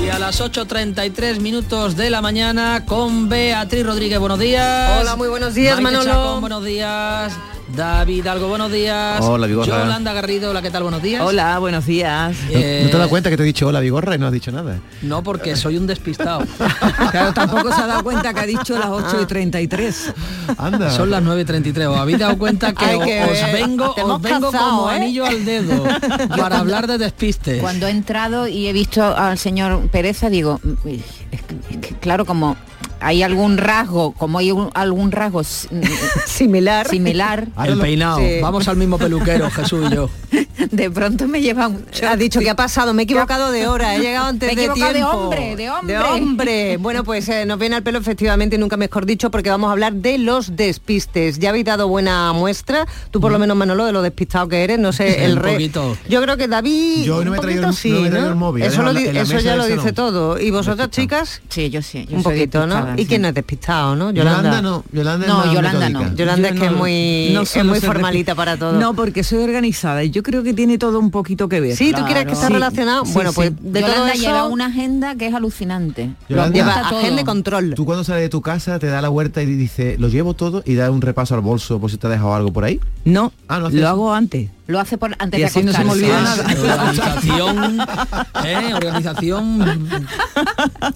[0.00, 5.00] Y a las 8.33 minutos de la mañana con Beatriz Rodríguez, buenos días.
[5.00, 6.12] Hola, muy buenos días, Maite Manolo.
[6.12, 7.32] Chacón, buenos días.
[7.76, 9.20] David Algo, buenos días.
[9.22, 9.66] Hola, Vigorra.
[9.80, 10.82] Yolanda Garrido, hola, ¿qué tal?
[10.82, 11.22] Buenos días.
[11.22, 12.34] Hola, buenos días.
[12.50, 14.32] ¿No, Eh, no te das cuenta que te he dicho hola, Vigorra, y no has
[14.32, 14.78] dicho nada?
[15.02, 16.42] No, porque soy un despistado.
[17.10, 20.12] Claro, tampoco se ha dado cuenta que ha dicho las 8 y 33.
[20.58, 20.90] Anda.
[20.90, 21.86] Son las 9.33.
[21.90, 22.84] ¿Os habéis dado cuenta que,
[23.24, 24.94] os vengo, os vengo como ¿eh?
[24.96, 25.84] anillo al dedo
[26.36, 27.60] para hablar de despistes?
[27.60, 31.76] Cuando he entrado y he visto al señor Pereza, digo, "Mm, uy, es que- es
[31.78, 32.56] que, claro, como
[33.00, 35.42] hay algún rasgo, como hay un- algún rasgo
[36.26, 38.18] similar, similar, El peinado.
[38.18, 38.38] Sí.
[38.40, 40.10] Vamos al mismo peluquero, Jesús y yo.
[40.70, 43.94] de pronto me lleva un Ha dicho que ha pasado, me he equivocado de hora,
[43.96, 45.16] he llegado antes Me he de equivocado de tiempo.
[45.16, 45.94] hombre, de hombre.
[45.94, 46.76] De hombre.
[46.78, 49.72] Bueno, pues eh, nos viene al pelo efectivamente, y nunca mejor dicho, porque vamos a
[49.72, 51.38] hablar de los despistes.
[51.38, 54.78] Ya habéis dado buena muestra, tú por lo menos Manolo, de lo despistado que eres,
[54.78, 55.70] no sé, el rey.
[56.08, 58.10] Yo creo que David Yo no me he traído poquito el- sí, no me he
[58.10, 58.32] traído ¿no?
[58.32, 58.92] el móvil, Eso, lo
[59.40, 59.94] ya lo dice no.
[59.94, 60.40] todo.
[60.40, 61.40] ¿Y vosotras, chicas?
[61.48, 62.06] Sí, yo sí.
[62.08, 62.85] yo Un soy poquito, ¿no?
[62.96, 64.10] Y que no es despistado, ¿no?
[64.10, 66.10] Yolanda, no, Yolanda no, es más Yolanda metódica.
[66.10, 66.16] no.
[66.16, 68.72] Yolanda Yo es que es no- muy, no es muy formalita para todo.
[68.78, 71.76] No, porque soy organizada y yo creo que tiene todo un poquito que ver.
[71.76, 73.04] Sí, ¿tú crees que está Sí, relacionado?
[73.04, 73.36] sí, bueno, sí.
[73.36, 74.22] pues de todo Yolanda eso...
[74.22, 76.10] lleva una agenda que es alucinante.
[76.28, 76.98] Yolanda, lleva todo.
[77.00, 77.74] agenda y control.
[77.74, 80.62] Tú cuando sales de tu casa te da la vuelta y dice, lo llevo todo
[80.64, 82.80] y da un repaso al bolso por si te ha dejado algo por ahí.
[83.04, 84.50] No, Ah, no lo hago antes.
[84.68, 86.44] Lo hace por antes Y de así no se me olvida nada.
[86.44, 87.80] Organización,
[88.44, 88.74] ¿eh?
[88.74, 89.86] organización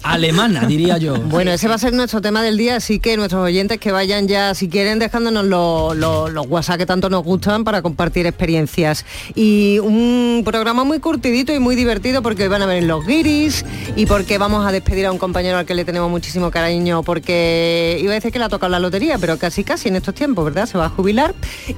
[0.03, 1.15] alemana, diría yo.
[1.17, 4.27] Bueno, ese va a ser nuestro tema del día, así que nuestros oyentes que vayan
[4.27, 9.05] ya, si quieren, dejándonos lo- lo- los WhatsApp que tanto nos gustan para compartir experiencias.
[9.35, 13.65] Y un programa muy curtidito y muy divertido porque hoy van a ver los guiris
[13.95, 17.97] y porque vamos a despedir a un compañero al que le tenemos muchísimo cariño porque
[18.01, 20.43] iba a decir que le ha tocado la lotería, pero casi casi en estos tiempos,
[20.45, 20.65] ¿verdad?
[20.65, 21.33] Se va a jubilar.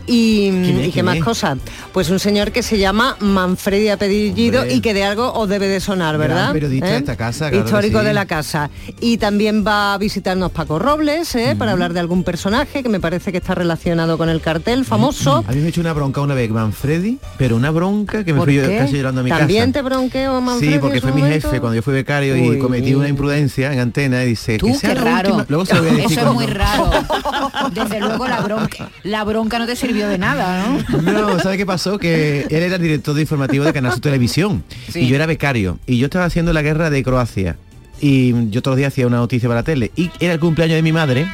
[0.07, 0.83] Y, ¿Quién es?
[0.83, 1.23] y qué ¿Quién más es?
[1.23, 1.57] cosas.
[1.91, 4.75] Pues un señor que se llama Manfredi Apellido Hombre.
[4.75, 6.51] y que de algo os debe de sonar, Gran ¿verdad?
[6.53, 8.05] periodista de esta casa, claro Histórico sí.
[8.05, 8.69] de la casa.
[8.99, 11.55] Y también va a visitarnos Paco Robles, ¿eh?
[11.57, 15.43] para hablar de algún personaje que me parece que está relacionado con el cartel famoso.
[15.47, 18.39] A mí me he hecho una bronca una vez Manfredi, pero una bronca que me
[18.39, 18.77] ¿Por fui yo qué?
[18.77, 19.73] casi llorando a mi ¿También casa.
[19.73, 22.57] te bronqueo, Manfredi, Sí, porque fue mi jefe cuando yo fui becario Uy.
[22.57, 25.27] y cometí una imprudencia en antena y dice Tú, que sea qué la raro.
[25.29, 25.45] última.
[25.49, 26.89] Luego se lo voy a decir Eso es muy raro.
[27.71, 31.01] Desde luego la bronca, la bronca no te sirvió de nada, ¿no?
[31.13, 31.97] No, ¿sabe qué pasó?
[31.99, 35.01] Que él era el director de informativo de Canal Sur Televisión Sí.
[35.01, 37.57] y yo era becario y yo estaba haciendo la guerra de Croacia
[37.99, 40.75] y yo todos los días hacía una noticia para la tele y era el cumpleaños
[40.75, 41.27] de mi madre.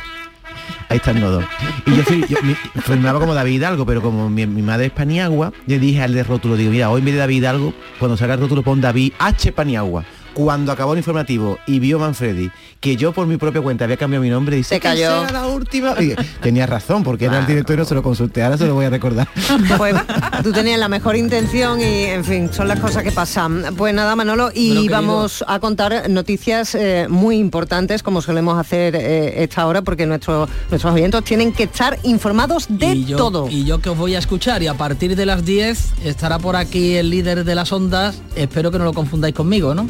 [0.90, 1.42] Ahí está el nodo.
[1.86, 4.92] Y yo, fui, yo mi- firmaba como David Hidalgo, pero como mi, mi madre es
[4.92, 8.18] Paniagua, le dije al de rótulo, digo, mira, hoy en vez de David Hidalgo, cuando
[8.18, 9.52] salga el rótulo pon David H.
[9.52, 10.04] Paniagua.
[10.34, 12.50] Cuando acabó el informativo y vio Manfredi
[12.80, 15.26] que yo por mi propia cuenta había cambiado mi nombre, dice Se cayó.
[15.32, 15.96] la última.
[16.02, 18.74] Y tenía razón, porque era el director y no se lo consulté, ahora se lo
[18.74, 19.28] voy a recordar.
[19.78, 19.96] Pues
[20.44, 23.76] tú tenías la mejor intención y, en fin, son las cosas que pasan.
[23.78, 28.96] Pues nada, Manolo, y Bueno, vamos a contar noticias eh, muy importantes, como solemos hacer
[28.96, 33.48] eh, esta hora, porque nuestros nuestros oyentes tienen que estar informados de y yo, todo.
[33.50, 36.56] Y yo que os voy a escuchar y a partir de las 10 estará por
[36.56, 38.22] aquí el líder de las ondas.
[38.36, 39.88] Espero que no lo confundáis conmigo, ¿no?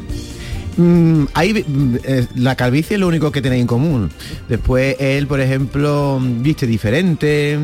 [0.79, 4.09] Mm, ahí mm, eh, la calvicie es lo único que tenéis en común.
[4.47, 7.59] Después él, por ejemplo, mm, viste diferente.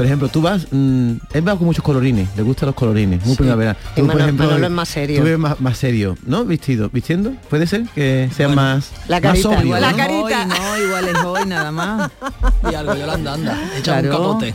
[0.00, 3.32] Por ejemplo, tú vas, mm, él va con muchos colorines, le gustan los colorines, muy
[3.34, 3.42] Sí.
[3.42, 3.76] primavera.
[3.98, 5.18] Manolo- Manolo es más serio.
[5.20, 6.46] Tú ves más, más serio, ¿no?
[6.46, 9.96] Vestido, vistiendo, puede ser que sea más, La más carita, sobrio, la ¿no?
[9.98, 10.22] carita.
[10.22, 10.48] Hoy,
[10.80, 12.10] no, igual es hoy nada más.
[12.70, 14.10] Y algo, Yolanda, anda, echa un Claro.
[14.10, 14.54] capote.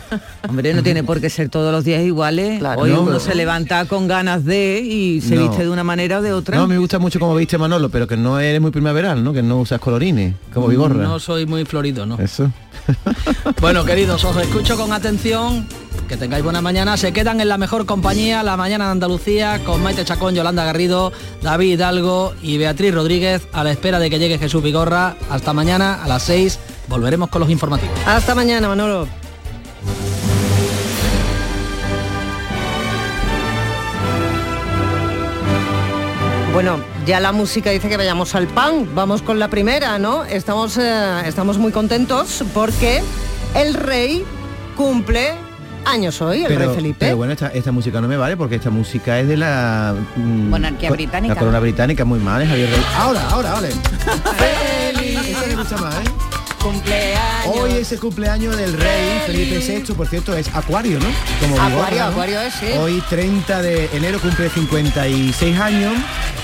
[0.49, 2.57] Hombre, no tiene por qué ser todos los días iguales.
[2.59, 2.81] Claro.
[2.81, 3.19] Hoy No, uno no.
[3.19, 5.41] se levanta con ganas de y se No.
[5.43, 6.57] viste de una manera o de otra.
[6.57, 9.31] No, me gusta mucho como viste Manolo, pero que no eres muy primaveral, ¿no?
[9.33, 11.03] Que no usas colorines, como bigorra.
[11.03, 12.17] No soy muy florido, ¿no?
[12.19, 12.51] Eso.
[13.61, 15.67] Bueno, queridos, os escucho con atención.
[16.07, 16.97] Que tengáis buena mañana.
[16.97, 21.11] Se quedan en la mejor compañía, la mañana de Andalucía, con Maite Chacón, Yolanda Garrido,
[21.41, 25.15] David Hidalgo y Beatriz Rodríguez, a la espera de que llegue Jesús Vigorra.
[25.29, 26.59] Hasta mañana a las 6.
[26.87, 27.97] Volveremos con los informativos.
[28.05, 29.07] Hasta mañana, Manolo.
[36.53, 38.89] Bueno, ya la música dice que vayamos al pan.
[38.95, 40.23] Vamos con la primera, ¿no?
[40.25, 43.01] Estamos, eh, estamos muy contentos porque
[43.55, 44.23] el rey
[44.75, 45.33] cumple
[45.85, 46.95] años hoy, el pero, rey Felipe.
[46.99, 50.49] pero bueno, esta, esta música no me vale porque esta música es de la mm,
[50.49, 52.81] Monarquía co- británica, La corona británica, muy mal, es Javier Rey.
[52.97, 53.67] Ahora, ahora, ahora.
[54.37, 55.19] ¡Feliz!
[55.29, 56.09] Esta me gusta más, ¿eh?
[56.59, 57.19] Cumpleaños.
[57.61, 61.05] Hoy es el cumpleaños del rey Felipe VI, por cierto, es Acuario, ¿no?
[61.39, 62.11] Como Acuario, Vigorra, ¿no?
[62.11, 62.65] Acuario es, sí.
[62.79, 65.93] Hoy 30 de enero cumple 56 años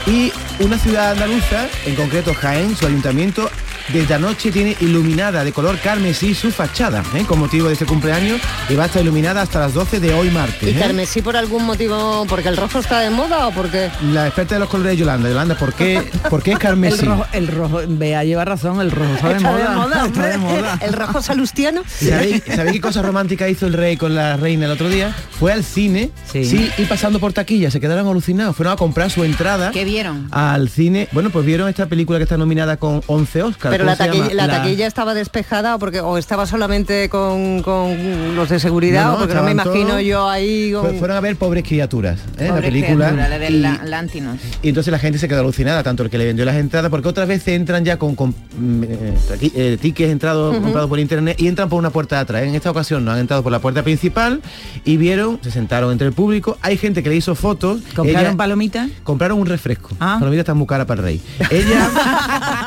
[0.05, 0.31] y
[0.63, 3.49] una ciudad andaluza, en concreto Jaén, su ayuntamiento,
[3.93, 7.23] desde anoche tiene iluminada de color carmesí su fachada, ¿eh?
[7.27, 8.39] con motivo de este cumpleaños
[8.69, 10.63] y va a estar iluminada hasta las 12 de hoy martes.
[10.63, 10.79] ¿Y ¿eh?
[10.79, 12.25] carmesí por algún motivo?
[12.27, 15.29] ¿Porque el rojo está de moda o porque La experta de los colores Yolanda.
[15.29, 17.05] Yolanda, ¿por qué, ¿por qué es El carmesí?
[17.05, 19.69] rojo, el rojo, Bea lleva razón, el rojo está de está moda.
[19.69, 20.05] de moda?
[20.05, 20.79] está de moda.
[20.81, 21.81] El rojo salustiano.
[22.01, 25.15] ¿Y ¿Sabéis, sabéis qué cosa romántica hizo el rey con la reina el otro día?
[25.39, 26.69] Fue al cine, Sí.
[26.77, 28.55] y pasando por taquilla, se quedaron alucinados.
[28.55, 30.27] Fueron a comprar su entrada ¿Qué vieron?
[30.31, 31.07] al cine.
[31.11, 33.71] Bueno, pues vieron esta película que está nominada con 11 Oscars.
[33.71, 38.35] Pero ¿Cómo la taquilla, la taquilla estaba despejada o porque o estaba solamente con, con
[38.35, 40.81] los de seguridad No, no, o porque no me imagino yo ahí con...
[40.85, 42.47] Fue- Fueron a ver Pobres Criaturas, ¿eh?
[42.49, 43.07] la película.
[43.07, 44.37] criatura, la del y- La- Lantinos.
[44.61, 47.07] Y entonces la gente se quedó alucinada, tanto el que le vendió las entradas, porque
[47.07, 49.13] otras veces entran ya con, con, mm, eh,
[49.55, 52.43] eh, tickets entrados, comprados por internet y entran por una puerta de atrás.
[52.43, 54.41] En esta ocasión no han entrado por la puerta principal
[54.85, 56.57] y vieron, se sentaron entre el público.
[56.61, 57.81] Hay gente que le hizo fotos.
[57.95, 58.89] ¿Compraron Ella- palomitas?
[59.03, 59.89] Compraron un refresco.
[59.99, 60.17] Ah.
[60.19, 61.21] Palomitas están muy caras para el rey.
[61.49, 61.89] Ella...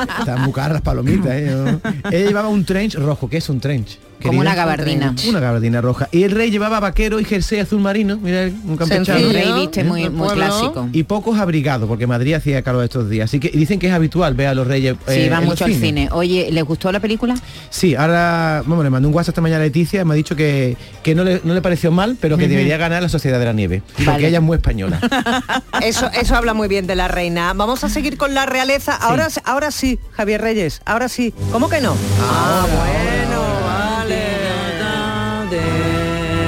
[0.21, 1.79] están muy caras las ¿eh?
[2.11, 3.29] Ella llevaba un trench rojo.
[3.29, 3.99] ¿Qué es un trench?
[4.25, 5.15] Como una gabardina.
[5.29, 6.09] Una gabardina roja.
[6.11, 9.19] Y el rey llevaba vaquero y jersey azul marino, mira, un campechano.
[9.19, 10.11] El rey viste muy, ¿Eh?
[10.11, 10.89] muy clásico.
[10.93, 13.31] Y pocos abrigados, porque Madrid hacía calor estos días.
[13.31, 14.97] Así que dicen que es habitual ver a los reyes.
[15.07, 16.09] Sí, eh, va en los mucho al cine.
[16.13, 17.35] Oye, ¿les gustó la película?
[17.71, 20.37] Sí, ahora, vamos, le mandé un WhatsApp esta mañana a Leticia y me ha dicho
[20.37, 23.45] que, que no, le, no le pareció mal, pero que debería ganar la Sociedad de
[23.45, 23.83] la Nieve.
[23.97, 24.29] Porque Vale.
[24.29, 25.01] ella es muy española.
[25.83, 27.53] Eso, eso habla muy bien de la reina.
[27.53, 28.95] Vamos a seguir con la realeza.
[28.95, 31.35] Ahora, ahora sí, Javier Reyes, ahora sí.
[31.53, 31.95] ¿Cómo que no?
[32.21, 33.24] Ah, bueno,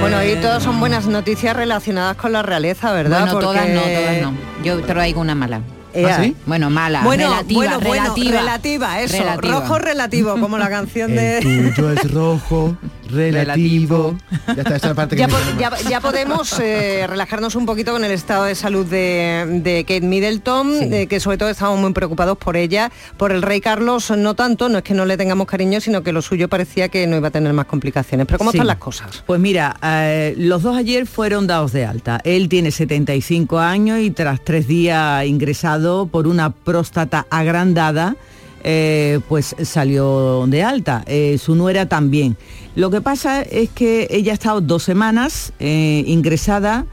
[0.09, 3.21] Bueno, y todas son buenas noticias relacionadas con la realeza, ¿verdad?
[3.25, 4.35] Bueno, todas Porque- no, todas no.
[4.65, 5.61] Yo traigo una mala.
[5.95, 6.17] Ea.
[6.17, 6.37] ¿Ah, sí?
[6.45, 8.41] Bueno, mala, Bueno, relativa, bueno, bueno, relativa.
[8.41, 9.61] relativa, eso, Relativa.
[9.61, 11.39] rojo relativo, como la canción de...
[11.39, 12.77] El tuyo es rojo,
[13.11, 14.17] relativo.
[14.47, 15.85] Ya está, esta es la parte que Ya, me po- suena ya- más.
[15.89, 20.93] ya podemos eh, relajarnos un poquito con el estado de salud de, de Kate Middleton,
[20.93, 24.69] eh, que sobre todo estamos muy preocupados por ella, por el rey Carlos no tanto,
[24.69, 27.29] no es que no le tengamos cariño, sino que lo suyo parecía que no iba
[27.29, 28.27] a tener más complicaciones.
[28.27, 28.59] Pero ¿cómo Sí.
[28.59, 29.23] están las cosas?
[29.27, 32.21] Pues mira, eh, los dos ayer fueron dados de alta.
[32.25, 38.17] Él tiene 75 años y tras tres días ingresado por una próstata agrandada,
[38.65, 41.05] eh, pues salió de alta.
[41.07, 42.37] Eh, su nuera también.
[42.75, 46.87] Lo que pasa es que ella ha estado dos semanas eh, ingresada.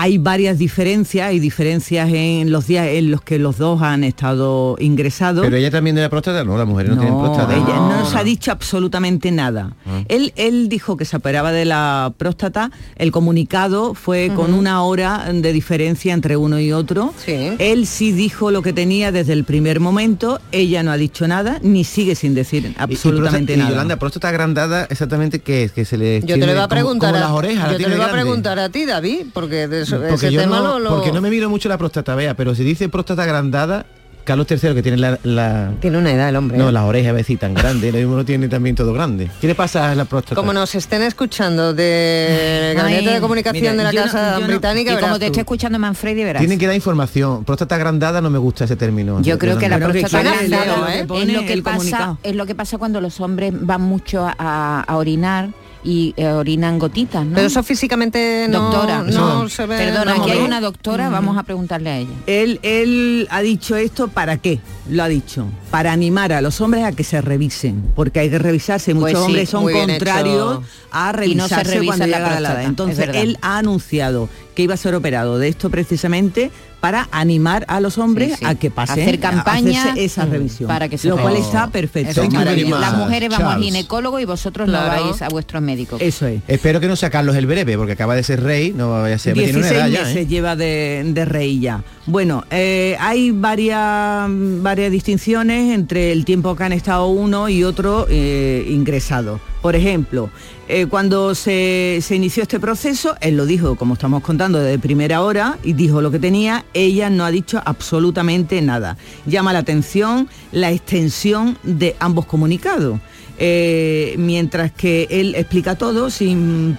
[0.00, 4.76] Hay varias diferencias, hay diferencias en los días en los que los dos han estado
[4.78, 5.44] ingresados.
[5.44, 7.52] Pero ella también de la próstata, no, las mujeres no, tienen próstata.
[7.56, 9.72] ella no nos ha dicho absolutamente nada.
[9.84, 10.02] Ah.
[10.06, 12.70] Él, él dijo que se operaba de la próstata.
[12.94, 17.12] El comunicado fue con una hora de diferencia entre uno y otro.
[17.26, 20.40] Él sí dijo lo que tenía desde el primer momento.
[20.52, 23.70] Ella no ha dicho nada, ni sigue sin decir Y- y absolutamente próstata- y nada.
[23.70, 26.68] Yolanda, próstata agrandada, exactamente qué es, que se le Yo te tiene lo iba a
[26.68, 28.86] preguntar como a, las orejas, la yo te tiene lo iba a preguntar a ti,
[28.86, 31.48] David, porque de eso- porque ese yo tema no, lo, lo- porque no me miro
[31.50, 33.86] mucho la próstata, vea, pero si dice próstata agrandada,
[34.24, 36.58] Carlos III que tiene la, la- Tiene una edad el hombre.
[36.58, 36.72] no, ¿eh?
[36.72, 39.30] las orejas a veces tan grandes, lo mismo no tiene también todo grande.
[39.40, 40.34] ¿Qué le pasa a la próstata?
[40.34, 44.92] Como nos estén escuchando del gabinete de comunicación mira, de la no- Casa no- Británica,
[44.92, 45.24] y como te tú.
[45.26, 46.40] estoy escuchando Manfredi, verás.
[46.40, 47.42] Tienen que dar información.
[47.44, 49.22] Próstata agrandada no me gusta ese término.
[49.22, 51.00] Yo creo que la próstata agrandada ¿eh?
[51.00, 52.18] es, lo que el pasa, comunicado.
[52.22, 55.48] es lo que pasa cuando los hombres van mucho a, a orinar
[55.88, 57.34] y eh, orinan gotitas, ¿no?
[57.34, 59.78] Pero eso físicamente no, doctora, no se ve.
[59.78, 62.12] Perdona, aquí hay una doctora, vamos a preguntarle a ella.
[62.26, 64.60] Él, él ha dicho esto para qué,
[64.90, 68.38] lo ha dicho, para animar a los hombres a que se revisen, porque hay que
[68.38, 68.92] revisarse.
[68.92, 70.66] Muchos Pues sí, hombres son contrarios hecho.
[70.92, 72.62] a Y no se revisarse revisa cuando la llega la edad.
[72.64, 76.50] Entonces él ha anunciado que iba a ser operado de esto precisamente
[76.80, 78.44] para animar a los hombres Sí, sí.
[78.44, 80.68] a que pasen Hacer campaña esa mm, revisión.
[80.68, 82.10] para que se lo cual está perfecto.
[82.10, 82.76] Es Thank you very maravilloso.
[82.76, 84.96] much, Las mujeres vamos al ginecólogo y vosotros Claro.
[84.96, 86.00] no vais a vuestros médicos.
[86.00, 86.40] Eso es.
[86.46, 89.18] Espero que no sea Carlos el breve, porque acaba de ser rey, no vaya a
[89.18, 89.34] ser.
[89.34, 90.26] tiene una 16 edad ya, meses ¿eh?
[90.26, 91.82] lleva de, de rey ya.
[92.08, 98.06] Bueno, eh, hay varias, varias distinciones entre el tiempo que han estado uno y otro
[98.08, 99.40] eh, ingresado.
[99.60, 100.30] Por ejemplo,
[100.68, 105.20] eh, cuando se, se inició este proceso, él lo dijo, como estamos contando, de primera
[105.20, 108.96] hora, y dijo lo que tenía, ella no ha dicho absolutamente nada.
[109.26, 113.00] Llama la atención la extensión de ambos comunicados.
[113.40, 116.76] Eh, mientras que él explica todo sin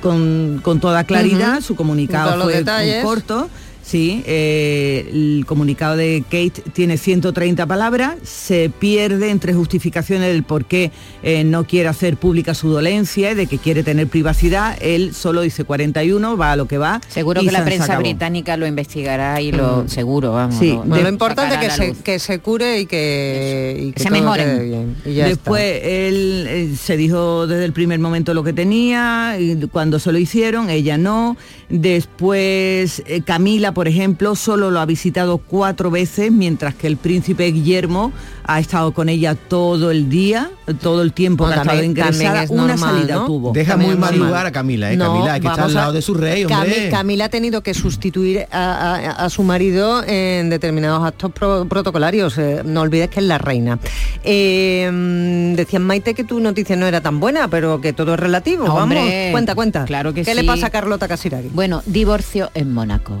[0.00, 2.64] con, con toda claridad, su comunicado fue
[3.02, 3.50] corto.
[3.90, 10.64] Sí, eh, el comunicado de Kate tiene 130 palabras, se pierde entre justificaciones del por
[10.66, 10.92] qué
[11.24, 14.78] eh, no quiere hacer pública su dolencia y de que quiere tener privacidad.
[14.80, 17.00] Él solo dice 41, va a lo que va.
[17.08, 20.54] Seguro que la prensa británica lo investigará y lo seguro, vamos.
[20.56, 21.98] Sí, lo- Bueno, De- lo importante es que se, luz.
[22.04, 24.96] que se cure y que, y que Se bien.
[25.04, 25.88] Y ya Después está.
[25.88, 30.18] él eh, se dijo desde el primer momento lo que tenía, y cuando se lo
[30.18, 31.36] hicieron, ella no.
[31.68, 37.46] Después eh, Camila, por ejemplo, solo lo ha visitado cuatro veces, mientras que el príncipe
[37.50, 38.12] Guillermo
[38.44, 40.50] ha estado con ella todo el día,
[40.82, 42.42] todo el tiempo Bueno, que ha estado también- también ingresada.
[42.44, 43.24] es Una normal, salida ¿no?
[43.24, 43.52] tuvo.
[43.52, 44.98] Deja También muy mal lugar a Camila, ¿eh?
[44.98, 46.90] No, Camila, hay que estar al a- lado de su rey, hombre.
[46.90, 52.36] Camila ha tenido que sustituir a, a- a su marido en determinados actos pro- protocolarios.
[52.36, 53.78] eh, no olvides que es la reina.
[54.24, 58.66] Eh, decían Maite que tu noticia no era tan buena, pero que todo es relativo.
[58.66, 59.84] Hombre, Vamos, cuenta, cuenta.
[59.86, 61.48] claro que ¿Qué le pasa a Carlota Casiraghi?
[61.54, 63.14] Bueno, divorcio en Mónaco.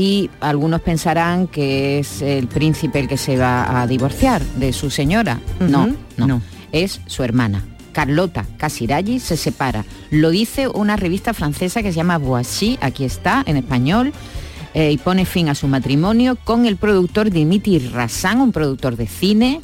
[0.00, 4.88] Y algunos pensarán que es el príncipe el que se va a divorciar de su
[4.88, 5.38] señora.
[5.58, 6.42] No, no, No.
[6.72, 7.62] Es su hermana.
[7.92, 9.84] Carlota Casiraghi se separa.
[10.10, 14.14] Lo dice una revista francesa que se llama Boissy, aquí está, en español,
[14.72, 19.06] eh, y pone fin a su matrimonio con el productor Dimitri Rassan, un productor de
[19.06, 19.60] cine.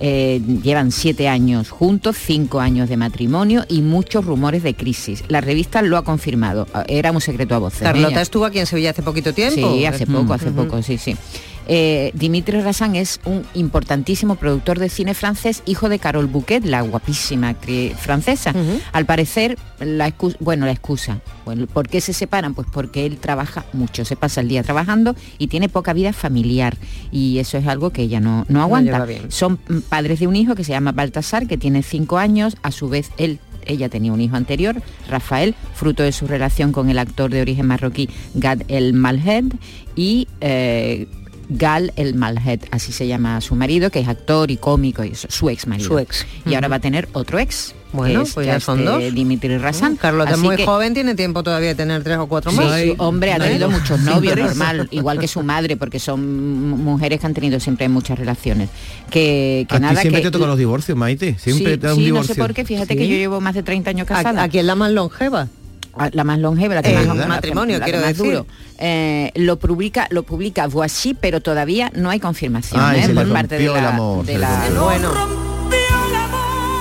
[0.00, 5.24] Eh, llevan siete años juntos, cinco años de matrimonio y muchos rumores de crisis.
[5.28, 6.66] La revista lo ha confirmado.
[6.86, 7.82] Era un secreto a voces.
[7.82, 7.84] ¿eh?
[7.84, 9.74] Carlota estuvo aquí en Sevilla hace poquito tiempo.
[9.74, 11.16] Sí, hace poco, hace poco, sí, sí.
[11.66, 16.82] Eh, Dimitri Rassan es un importantísimo productor de cine francés, hijo de Carole Bouquet, la
[16.82, 18.54] guapísima actriz francesa.
[18.92, 22.54] Al parecer, la excusa, bueno, la excusa, bueno, ¿por qué se separan?
[22.54, 26.76] Pues porque él trabaja mucho, se pasa el día trabajando y tiene poca vida familiar.
[27.10, 29.04] Y eso es algo que ella no, no aguanta.
[29.04, 29.30] bien.
[29.30, 32.70] Son mm, padres de un hijo que se llama Baltasar, que tiene cinco años, a
[32.70, 37.00] su vez él ella tenía un hijo anterior, Rafael, fruto de su relación con el
[37.00, 39.46] actor de origen marroquí Gad El Malhed
[39.96, 41.08] y eh,
[41.48, 45.28] Gal El Malhed, así se llama su marido, que es actor y cómico, y eso,
[45.30, 45.88] su ex marido.
[45.88, 46.26] Su ex.
[46.44, 47.74] Y ahora va a tener otro ex.
[47.92, 49.14] Bueno, es pues ya son este dos.
[49.14, 49.96] Dimitri Rassan.
[49.96, 52.78] Carlos es Así muy que- joven, tiene tiempo todavía de tener tres o cuatro más.
[52.80, 56.76] sí, hombre, ha tenido Bueno, muchos novios, normal, igual que su madre, porque son mu-
[56.76, 58.68] mujeres que han tenido siempre muchas relaciones.
[59.08, 61.36] Que, que A ti nada siempre que te tocan los divorcios, Maite.
[61.38, 62.34] Siempre sí, te da un sí, no divorcio.
[62.34, 64.42] sé por qué, fíjate que yo llevo más de 30 años casada.
[64.42, 65.48] Aquí es la más longeva.
[66.12, 68.24] La más longeva, la que Eh, más matrimonio, la quiero más decir.
[68.24, 68.46] duro.
[68.78, 73.08] Eh, lo publica, lo publica Voici, pero todavía no hay confirmación Ay, ¿eh?
[73.08, 74.36] por parte de la, amor, de.
[74.78, 75.10] Bueno,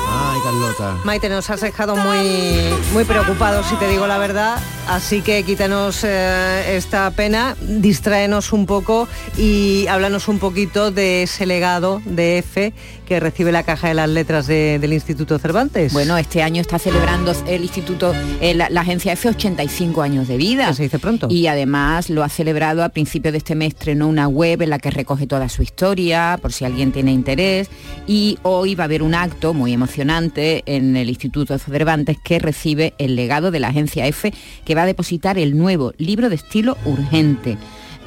[0.07, 0.97] Ay, Carlota.
[1.03, 4.57] Maite, nos has dejado muy, muy preocupados, si te digo la verdad.
[4.87, 9.07] Así que quítanos eh, esta pena, distráenos un poco
[9.37, 12.73] y háblanos un poquito de ese legado de F
[13.05, 15.93] que recibe la Caja de las Letras de- del Instituto Cervantes.
[15.93, 20.37] Bueno, este año está celebrando el instituto, eh, la, la agencia F 85 años de
[20.37, 20.73] vida.
[20.73, 21.27] se dice pronto.
[21.29, 24.79] Y además lo ha celebrado a principios de este mes, estrenó una web en la
[24.79, 27.69] que recoge toda su historia, por si alguien tiene interés.
[28.07, 32.93] Y hoy va a haber un acto muy emocionante en el Instituto Cervantes que recibe
[32.97, 34.33] el legado de la agencia F,
[34.65, 37.57] que va a depositar el nuevo libro de estilo urgente.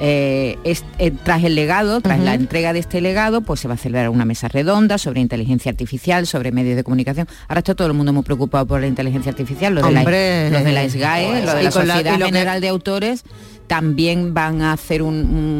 [0.00, 3.74] Eh, es- eh, tras el legado, tras la entrega de este legado, pues se va
[3.74, 7.26] a celebrar una mesa redonda sobre inteligencia artificial, sobre medios de comunicación.
[7.48, 10.16] Ahora está todo el mundo muy preocupado por la inteligencia artificial, los, Hombre.
[10.16, 13.24] de, la, los de la SGAE, los de Y la Sociedad que- General de Autores,
[13.66, 15.14] también van a hacer un,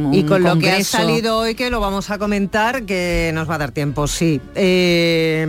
[0.07, 3.51] un- Y con lo que ha salido hoy, que lo vamos a comentar, que nos
[3.51, 4.41] va a dar tiempo, sí.
[4.55, 5.45] Eh,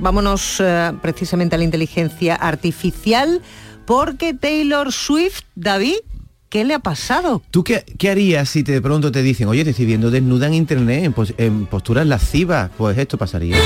[0.00, 0.62] vámonos
[1.02, 3.42] precisamente a la inteligencia artificial,
[3.84, 5.96] porque Taylor Swift, David,
[6.52, 7.40] ¿qué le ha pasado?
[7.50, 10.46] ¿Tú qué, qué harías si te, de pronto te dicen, oye, te estoy viendo desnuda
[10.48, 12.70] en internet, en, pos- en posturas lascivas?
[12.76, 13.56] Pues esto pasaría.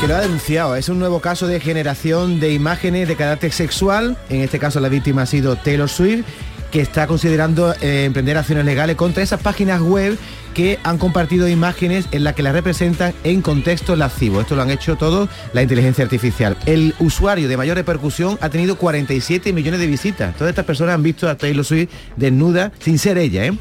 [0.00, 0.76] Que lo ha denunciado.
[0.76, 4.16] Es un nuevo caso de generación de imágenes de carácter sexual.
[4.30, 6.24] En este caso la víctima ha sido Taylor Swift,
[6.70, 10.16] que está considerando eh, emprender acciones legales contra esas páginas web
[10.54, 14.40] que han compartido imágenes en las que las representan en contexto lascivo.
[14.40, 16.56] Esto lo han hecho todos la inteligencia artificial.
[16.66, 20.36] El usuario de mayor repercusión ha tenido 47 millones de visitas.
[20.36, 23.46] Todas estas personas han visto a Taylor Swift desnuda sin ser ella.
[23.46, 23.52] ¿eh?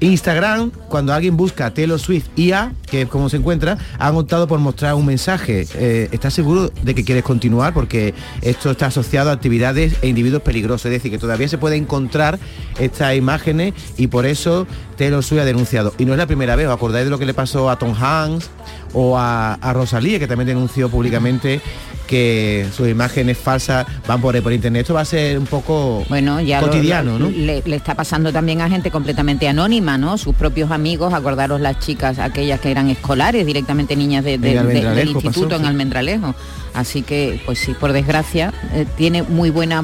[0.00, 4.58] Instagram, cuando alguien busca Taylor Swift IA, que es como se encuentra, han optado por
[4.58, 5.66] mostrar un mensaje.
[5.74, 7.74] Eh, ¿Estás seguro de que quieres continuar?
[7.74, 10.86] Porque esto está asociado a actividades e individuos peligrosos.
[10.86, 12.38] Es decir, que todavía se puede encontrar
[12.78, 14.66] estas imágenes y por eso
[14.96, 15.92] Taylor Swift ha denunciado.
[15.98, 17.94] Y no es la primera vez, ¿os acordáis de lo que le pasó a Tom
[17.98, 18.50] Hanks
[18.92, 21.60] o a, a Rosalía, que también denunció públicamente
[22.06, 24.82] que sus imágenes falsas van por, ahí por internet?
[24.82, 27.30] Esto va a ser un poco Bueno, ya cotidiano, lo- ¿no?
[27.30, 30.16] Le, le está pasando también a gente completamente anónima, ¿no?
[30.18, 34.66] Sus propios amigos, acordaros las chicas, aquellas que eran escolares, directamente niñas de- de- En
[34.68, 35.66] de- del instituto pasó, en.
[35.66, 36.34] Almendralejo.
[36.74, 39.82] Así que, pues sí, por desgracia, eh, tiene muy buena...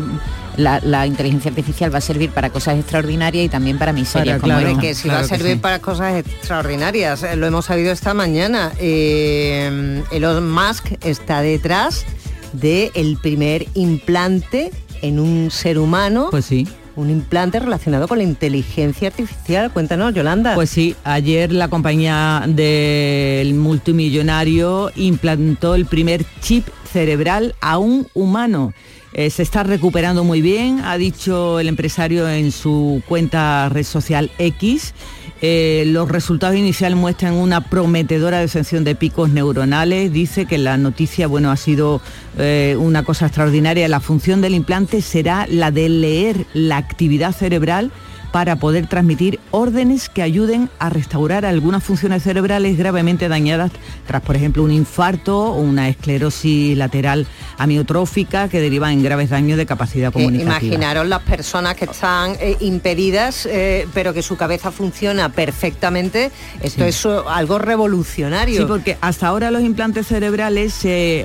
[0.56, 4.68] La, la inteligencia artificial va a servir para cosas extraordinarias y también para miserias claro,
[4.68, 4.80] esta.
[4.80, 8.72] que si va a servir para cosas extraordinarias, lo hemos sabido esta mañana.
[8.78, 12.04] Eh, Elon Musk está detrás
[12.52, 14.70] del primer implante
[15.02, 16.28] en un ser humano.
[16.30, 16.66] Pues sí.
[16.96, 19.70] Un implante relacionado con la inteligencia artificial.
[19.70, 20.54] Cuéntanos, Yolanda.
[20.54, 28.74] Pues sí, ayer la compañía del multimillonario implantó el primer chip cerebral a un humano.
[29.12, 34.30] Eh, se está recuperando muy bien, ha dicho el empresario en su cuenta red social
[34.38, 34.94] X.
[35.42, 40.12] Eh, los resultados iniciales muestran una prometedora descensión de picos neuronales.
[40.12, 42.00] Dice que la noticia bueno, ha sido
[42.38, 43.88] eh, una cosa extraordinaria.
[43.88, 47.90] La función del implante será la de leer la actividad cerebral
[48.32, 53.72] para poder transmitir órdenes que ayuden a restaurar algunas funciones cerebrales gravemente dañadas
[54.06, 57.26] tras, por ejemplo, un infarto o una esclerosis lateral
[57.58, 60.52] amiotrófica que deriva en graves daños de capacidad Que comunicativa.
[60.54, 66.30] imaginaros las personas que están eh, impedidas, eh, pero que su cabeza funciona perfectamente.
[66.62, 66.88] Esto Sí.
[66.88, 68.60] es eh, algo revolucionario.
[68.62, 70.74] Sí, porque hasta ahora los implantes cerebrales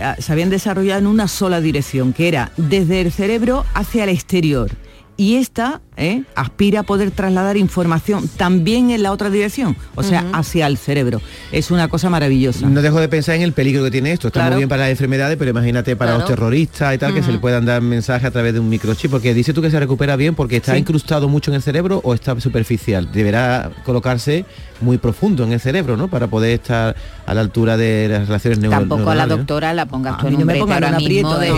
[0.01, 4.09] ah, se habían desarrollado en una sola dirección, que era desde el cerebro hacia el
[4.09, 4.71] exterior.
[5.17, 6.23] Y esta ¿eh?
[6.35, 11.21] aspira a poder trasladar información también en la otra dirección, o sea, hacia el cerebro.
[11.51, 12.67] Es una cosa maravillosa.
[12.67, 14.27] No dejo de pensar en el peligro que tiene esto.
[14.27, 14.51] Está Claro.
[14.55, 17.39] muy bien para las enfermedades, pero imagínate para los terroristas y tal, que se le
[17.39, 19.09] puedan dar mensajes a través de un microchip.
[19.11, 20.79] Porque dice tú que se recupera bien porque está Sí.
[20.79, 23.09] incrustado mucho en el cerebro o está superficial.
[23.11, 24.45] Deberá colocarse
[24.81, 26.09] muy profundo en el cerebro, ¿no?
[26.09, 29.73] Para poder estar a la altura de las relaciones neuro- Tampoco a la neuronales, doctora
[29.73, 31.57] la pongas tú A en mí no un ahora mismo de no,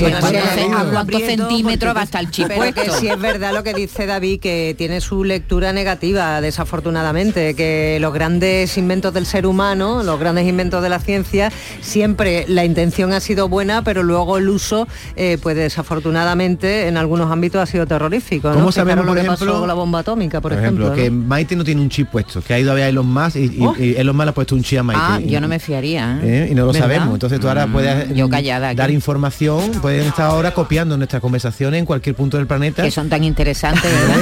[0.91, 2.93] cuántos centímetros va hasta el chip Pero que puesto.
[2.99, 8.13] sí es verdad lo que dice David, que tiene su lectura negativa, desafortunadamente, que los
[8.13, 11.51] grandes inventos del ser humano, los grandes inventos de la ciencia,
[11.81, 17.31] siempre la intención ha sido buena, pero luego el uso, eh, pues desafortunadamente, en algunos
[17.31, 18.49] ámbitos ha sido terrorífico.
[18.49, 18.55] ¿no?
[18.55, 21.03] ¿Cómo sabemos, por pasó ejemplo, con la bomba atómica, por, Por ejemplo, ejemplo.
[21.03, 21.09] que.
[21.11, 23.57] Maite no tiene un chip puesto, que ha ido a ver a Elon Musk y,
[23.61, 23.75] Oh.
[23.77, 25.01] y Elon Musk le ha puesto un chip a Maite.
[25.03, 26.19] Ah, Y- yo no me fiaría.
[26.23, 26.43] ¿eh?
[26.45, 26.49] ¿eh?
[26.51, 26.87] y no lo ¿Verdad?
[26.87, 27.13] sabemos.
[27.13, 28.77] Entonces tú ahora puedes Yo mm, callada aquí.
[28.77, 32.83] dar información, pueden estar ahora copiando nuestras conversaciones en cualquier punto del planeta.
[32.83, 34.16] Que son tan interesantes, ¿verdad?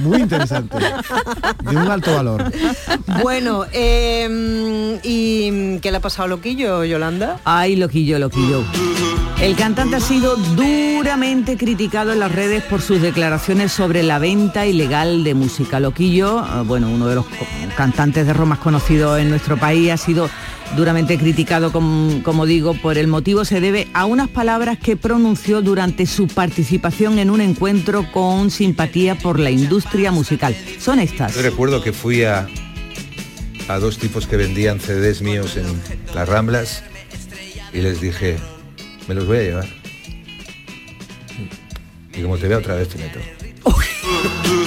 [0.00, 0.76] Muy interesante.
[0.78, 2.44] De un alto valor.
[3.22, 7.40] Bueno, eh, ¿y qué le ha pasado a Loquillo, Yolanda?
[7.44, 8.62] Ay, loquillo, loquillo.
[9.40, 14.66] El cantante ha sido duramente criticado en las redes por sus declaraciones sobre la venta
[14.66, 15.78] ilegal de música.
[15.78, 17.26] Loquillo, eh, bueno, uno de los
[17.76, 20.28] cantantes de rock más conocidos en nuestro país, ha sido
[20.76, 25.62] duramente criticado, com- como digo, por el motivo se debe a unas palabras que pronunció
[25.62, 30.54] durante su participación en un encuentro con simpatía por la industria musical.
[30.78, 31.34] Son estas.
[31.34, 32.48] Yo recuerdo que fui a,
[33.68, 35.66] a dos tipos que vendían CDs míos en
[36.14, 36.82] las Ramblas
[37.72, 38.36] y les dije,
[39.08, 39.66] me los voy a llevar.
[42.14, 43.18] Y como te vea otra vez te meto.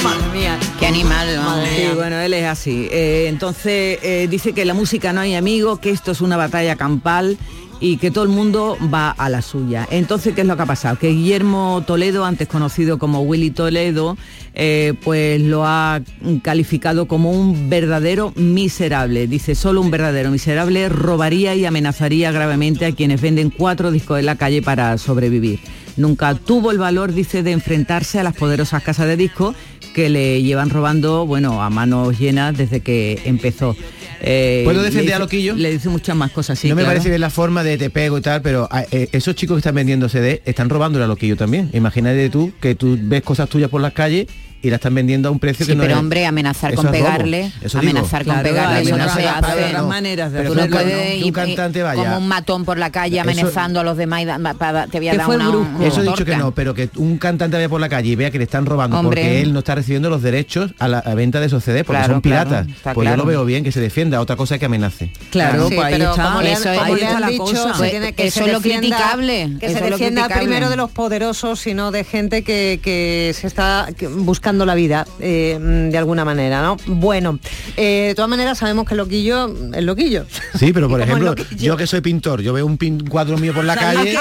[0.03, 0.59] Madre mía.
[0.79, 1.35] Qué animal.
[1.35, 1.65] ¿no?
[1.65, 2.87] Sí, bueno, él es así.
[2.91, 6.75] Eh, entonces eh, dice que la música no hay amigo, que esto es una batalla
[6.75, 7.37] campal
[7.81, 9.87] y que todo el mundo va a la suya.
[9.89, 10.99] Entonces, ¿qué es lo que ha pasado?
[10.99, 14.17] Que Guillermo Toledo, antes conocido como Willy Toledo,
[14.53, 15.99] eh, pues lo ha
[16.43, 19.25] calificado como un verdadero miserable.
[19.25, 24.27] Dice, solo un verdadero miserable robaría y amenazaría gravemente a quienes venden cuatro discos en
[24.27, 25.59] la calle para sobrevivir.
[25.97, 29.55] Nunca tuvo el valor, dice, de enfrentarse a las poderosas casas de discos
[29.93, 33.75] que le llevan robando, bueno, a manos llenas desde que empezó.
[34.21, 35.55] Eh, ¿Puedo defender dice- a Loquillo?
[35.55, 36.69] Le dice muchas más cosas, sí.
[36.69, 36.91] no me claro.
[36.95, 39.59] parece bien la forma de te pego y tal, pero ah, eh, esos chicos que
[39.59, 41.69] están vendiendo CD están robando a Loquillo también.
[41.73, 44.27] Imagínate tú que tú ves cosas tuyas por las calles
[44.61, 46.85] y la están vendiendo a un precio Sí, que no pero es- hombre, amenazar con
[46.87, 47.91] es pegarle, Eso digo.
[47.91, 49.81] amenazar con Claro, pegarle, eso no se hace.
[49.81, 52.03] maneras de Pero Tú no que ir, un cantante ir vaya.
[52.03, 54.99] como un matón por la calle Eso- amenazando a los demás y da- para- te
[54.99, 55.77] voy a Que dar fue una, brusco.
[55.77, 58.15] una Eso he dicho que no, pero que un cantante vaya por la calle y
[58.15, 59.21] vea que le están robando Hombre.
[59.21, 61.99] porque él no está recibiendo los derechos a la a venta de esos CD porque
[61.99, 62.67] Claro, son piratas.
[62.93, 65.11] pues yo lo veo bien que se defienda, otra cosa es que amenace.
[65.31, 66.23] Claro, Sí, pues ahí pero está.
[66.23, 70.91] como le han, Eso es- es lo criticable, Que se es defienda primero de los
[70.91, 74.07] poderosos, sino de gente que, que se está que-
[74.51, 75.57] buscando la vida eh,
[75.89, 76.75] de alguna manera, ¿no?
[76.87, 77.39] Bueno,
[77.77, 80.25] eh, de todas maneras sabemos que el loquillo es loquillo.
[80.59, 83.63] Sí, pero por ejemplo, yo que soy pintor, yo veo un pin- cuadro mío por
[83.63, 84.17] la calle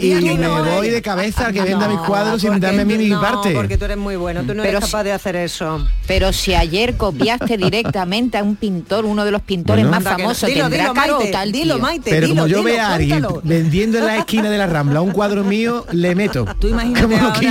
[0.00, 3.20] y me voy de cabeza al que venda No, mis cuadros sin darme mi no,
[3.20, 3.52] parte.
[3.52, 5.86] porque tú eres muy bueno, tú no Pero eres si- capaz de hacer eso.
[6.08, 10.00] Pero si ayer copiaste directamente a un pintor, uno de los pintores Bueno.
[10.00, 11.82] más famosos, Dilo, tendrá dilo, caro Maite, tal dilo, tío.
[11.82, 15.00] Maite, Pero dilo, como yo vea a alguien vendiendo en la esquina de la Rambla
[15.02, 16.46] un cuadro mío, le meto.
[16.58, 17.50] Tú imagínate, Como ahora,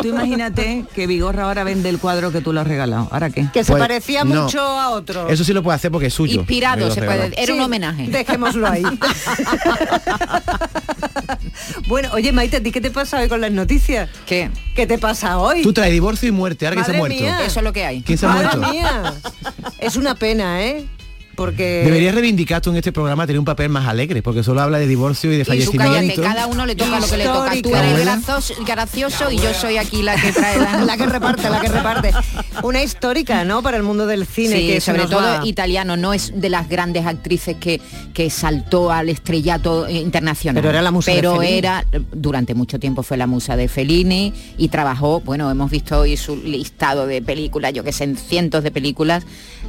[0.00, 3.08] tú imagínate que Vigorra ahora vende el cuadro que tú le has regalado.
[3.10, 3.48] ¿Ahora qué?
[3.52, 4.44] Que se Pues, parecía no.
[4.44, 5.28] mucho a otro.
[5.28, 6.38] Eso sí lo puede hacer porque es suyo.
[6.38, 8.06] Inspirado, se puede, era un homenaje.
[8.06, 8.84] Dejémoslo ahí.
[11.88, 14.08] bueno, oye Maite, ¿a ti qué te pasa hoy con las noticias?
[14.24, 14.50] ¿Qué?
[14.76, 15.62] ¿Qué te pasa hoy?
[15.62, 17.18] Tú traes divorcio y muerte, ahora que se ha muerto.
[17.18, 17.44] mía.
[17.44, 18.02] Eso es lo que hay.
[18.02, 18.72] ¿Quién se ha Madre muerto?
[18.72, 19.14] mía.
[19.80, 20.86] Es una pena, ¿eh?
[21.36, 24.78] Porque Deberías reivindicar tú en este programa tener un papel más alegre, porque solo habla
[24.78, 26.22] de divorcio y de Y cállate, fallecimiento.
[26.22, 27.52] cada uno le toca lo que le toca.
[27.62, 28.12] Tú eres Abuela.
[28.16, 30.84] gracioso, gracioso y yo soy aquí la que trae la...
[30.84, 32.12] la que reparte, la que reparte.
[32.62, 33.62] Una histórica, ¿no?
[33.62, 34.56] Para el mundo del cine.
[34.56, 35.46] Sí, que se sobre todo va.
[35.46, 37.80] italiano, no es de las grandes actrices que,
[38.14, 40.62] que saltó al estrellato eh, internacional.
[40.62, 44.68] Pero era la musa Pero era, durante mucho tiempo fue la musa de Fellini y
[44.68, 48.70] trabajó, bueno, hemos visto hoy su listado de películas, yo que sé, en cientos de
[48.70, 49.24] películas,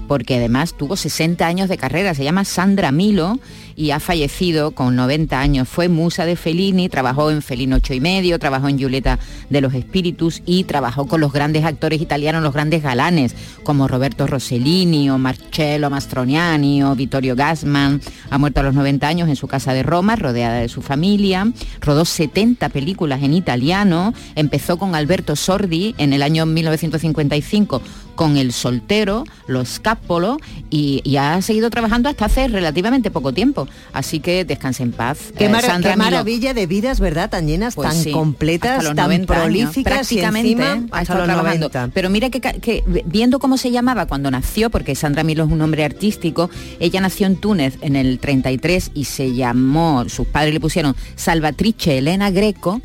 [0.07, 3.39] porque además tuvo 60 años de carrera, se llama Sandra Milo
[3.77, 5.69] y ha fallecido con 90 años.
[5.69, 9.19] Fue musa de Fellini, trabajó en Fellini 8 y medio, trabajó en Giulietta
[9.51, 14.25] de los Espíritus y trabajó con los grandes actores italianos, los grandes galanes, como Roberto
[14.25, 18.01] Rossellini o Marcello Mastroniani o Vittorio Gassman.
[18.31, 21.51] Ha muerto a los 90 años en su casa de Roma, rodeada de su familia.
[21.79, 24.15] Rodó 70 películas en italiano.
[24.33, 27.83] Empezó con Alberto Sordi en el año 1955
[28.15, 30.37] con El Soltero, Lo Scapolo
[30.71, 33.66] y, y ha seguido trabajando hasta hace relativamente poco tiempo.
[33.93, 35.17] Así que descanse en paz.
[35.37, 36.11] Qué, Eh, mara- Sandra qué Miló.
[36.11, 37.29] maravilla de vidas, ¿verdad?
[37.29, 41.15] Tan llenas, Pues tan sí, completas, tan 90 años, prolíficas prácticamente y encima ha hasta
[41.15, 41.69] los trabajando.
[41.69, 41.89] 90.
[41.93, 45.83] Pero mira que, viendo cómo se llamaba cuando nació, porque Sandra Milo es un nombre
[45.83, 46.49] artístico,
[46.79, 51.97] ella nació en Túnez en el 33 y se llamó, sus padres le pusieron Salvatrice
[51.97, 52.81] Elena Greco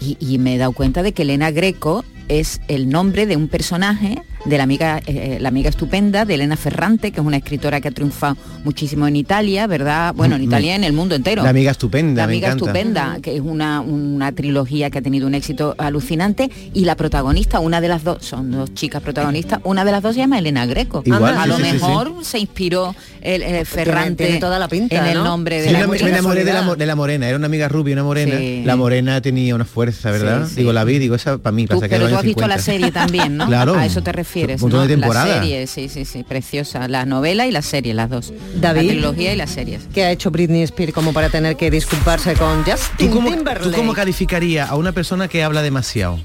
[0.00, 3.48] y, y me he dado cuenta de que Elena Greco es el nombre de un
[3.48, 7.80] personaje de la amiga, eh, la amiga estupenda de Elena Ferrante, que es una escritora
[7.80, 10.14] que ha triunfado muchísimo en Italia, ¿verdad?
[10.14, 11.42] Bueno, en Mm, Italia y en el mundo entero.
[11.42, 15.34] La amiga estupenda, La amiga estupenda, que es una, una trilogía que ha tenido un
[15.34, 19.92] éxito alucinante y la protagonista, una de las dos, son dos chicas protagonistas, una de
[19.92, 21.02] las dos se llama Elena Greco.
[21.04, 24.68] Igual, a sí, lo sí, sí, mejor se inspiró el, el Ferrante tiene toda la
[24.68, 25.24] pinta, en el ¿no?
[25.24, 26.12] nombre de la me- me, actriz.
[26.12, 28.36] enamoré de la, mo- de la morena, era una amiga rubia, una morena.
[28.64, 30.48] La morena tenía una fuerza, ¿verdad?
[30.56, 32.58] Digo, la vi, digo, esa para mí, Tú- pasa que pero tú has visto la
[32.58, 32.62] 50.
[32.64, 33.46] serie también, ¿no?
[33.50, 33.74] Claro.
[33.74, 34.86] A eso te refieres, Un montón ¿no?
[34.86, 35.28] de temporadas.
[35.28, 36.88] La serie, sí, sí, sí, preciosa.
[36.88, 38.32] La novela y la serie, las dos.
[38.56, 38.82] David.
[38.82, 39.82] La trilogía y las series.
[39.92, 43.34] ¿Qué ha hecho Britney Spears como para tener que disculparse con ¿Tú Justin cómo, ¿Tú
[43.36, 43.76] Timberlake?
[43.76, 46.18] cómo calificarías a una persona que habla demasiado?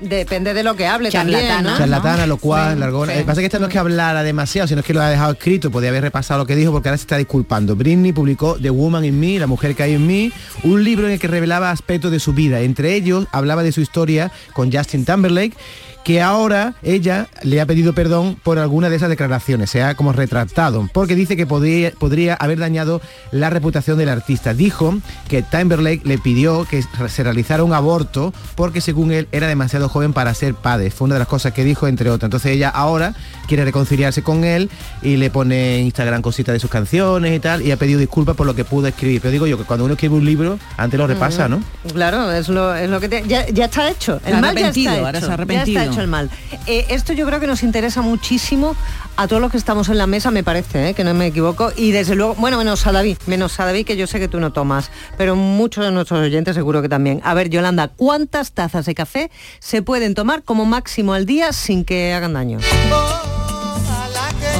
[0.00, 1.70] Depende de lo que hable también, Charlatana.
[1.70, 1.78] ¿no?
[1.78, 3.12] Charlatana, locuaz, largona.
[3.12, 3.20] sí.
[3.20, 5.30] Eh, pasa que esta no es que hablara demasiado, sino es que lo ha dejado
[5.32, 7.76] escrito, podía haber repasado lo que dijo porque ahora se está disculpando.
[7.76, 10.32] Britney publicó The Woman in Me, La mujer que hay en mí,
[10.64, 12.60] un libro en el que revelaba aspectos de su vida.
[12.62, 15.56] Entre ellos hablaba de su historia con Justin Timberlake
[16.04, 20.12] que ahora ella le ha pedido perdón por alguna de esas declaraciones, se ha como
[20.12, 23.00] retractado, porque dice que podría, podría haber dañado
[23.30, 24.52] la reputación del artista.
[24.54, 24.96] Dijo
[25.28, 30.12] que Timberlake le pidió que se realizara un aborto porque según él era demasiado joven
[30.12, 30.90] para ser padre.
[30.90, 32.26] Fue una de las cosas que dijo, entre otras.
[32.28, 33.14] Entonces ella ahora
[33.46, 34.70] quiere reconciliarse con él
[35.02, 38.34] y le pone en Instagram cositas de sus canciones y tal, y ha pedido disculpas
[38.36, 39.20] por lo que pudo escribir.
[39.20, 41.62] Pero digo yo que cuando uno escribe un libro, antes lo repasa, ¿no?
[41.92, 44.20] Claro, es lo, es lo que te- ya, ya está hecho.
[44.26, 45.91] El mal ya ahora se ha arrepentido.
[46.00, 46.30] El mal.
[46.66, 48.74] Eh, esto yo creo que nos interesa muchísimo
[49.16, 50.94] a todos los que estamos en la mesa, me parece, ¿eh?
[50.94, 51.70] que no me equivoco.
[51.76, 54.40] Y desde luego, bueno, menos a David, menos a David, que yo sé que tú
[54.40, 57.20] no tomas, pero muchos de nuestros oyentes seguro que también.
[57.24, 61.84] A ver, Yolanda, ¿cuántas tazas de café se pueden tomar como máximo al día sin
[61.84, 62.58] que hagan daño?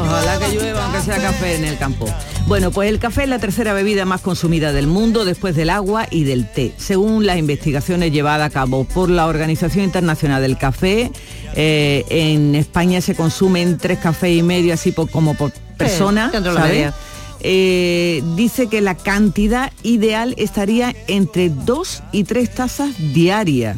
[0.02, 2.06] Ojalá que llueva, aunque sea café en el campo.
[2.46, 6.06] Bueno, pues el café es la tercera bebida más consumida del mundo después del agua
[6.10, 6.72] y del té.
[6.76, 11.10] Según las investigaciones llevadas a cabo por la Organización Internacional del Café,
[11.54, 16.30] eh, en España se consumen tres cafés y medio así por- como por persona.
[16.32, 16.92] la ¿sabes?
[17.44, 23.76] Eh, dice que la cantidad ideal estaría entre dos y tres tazas diarias.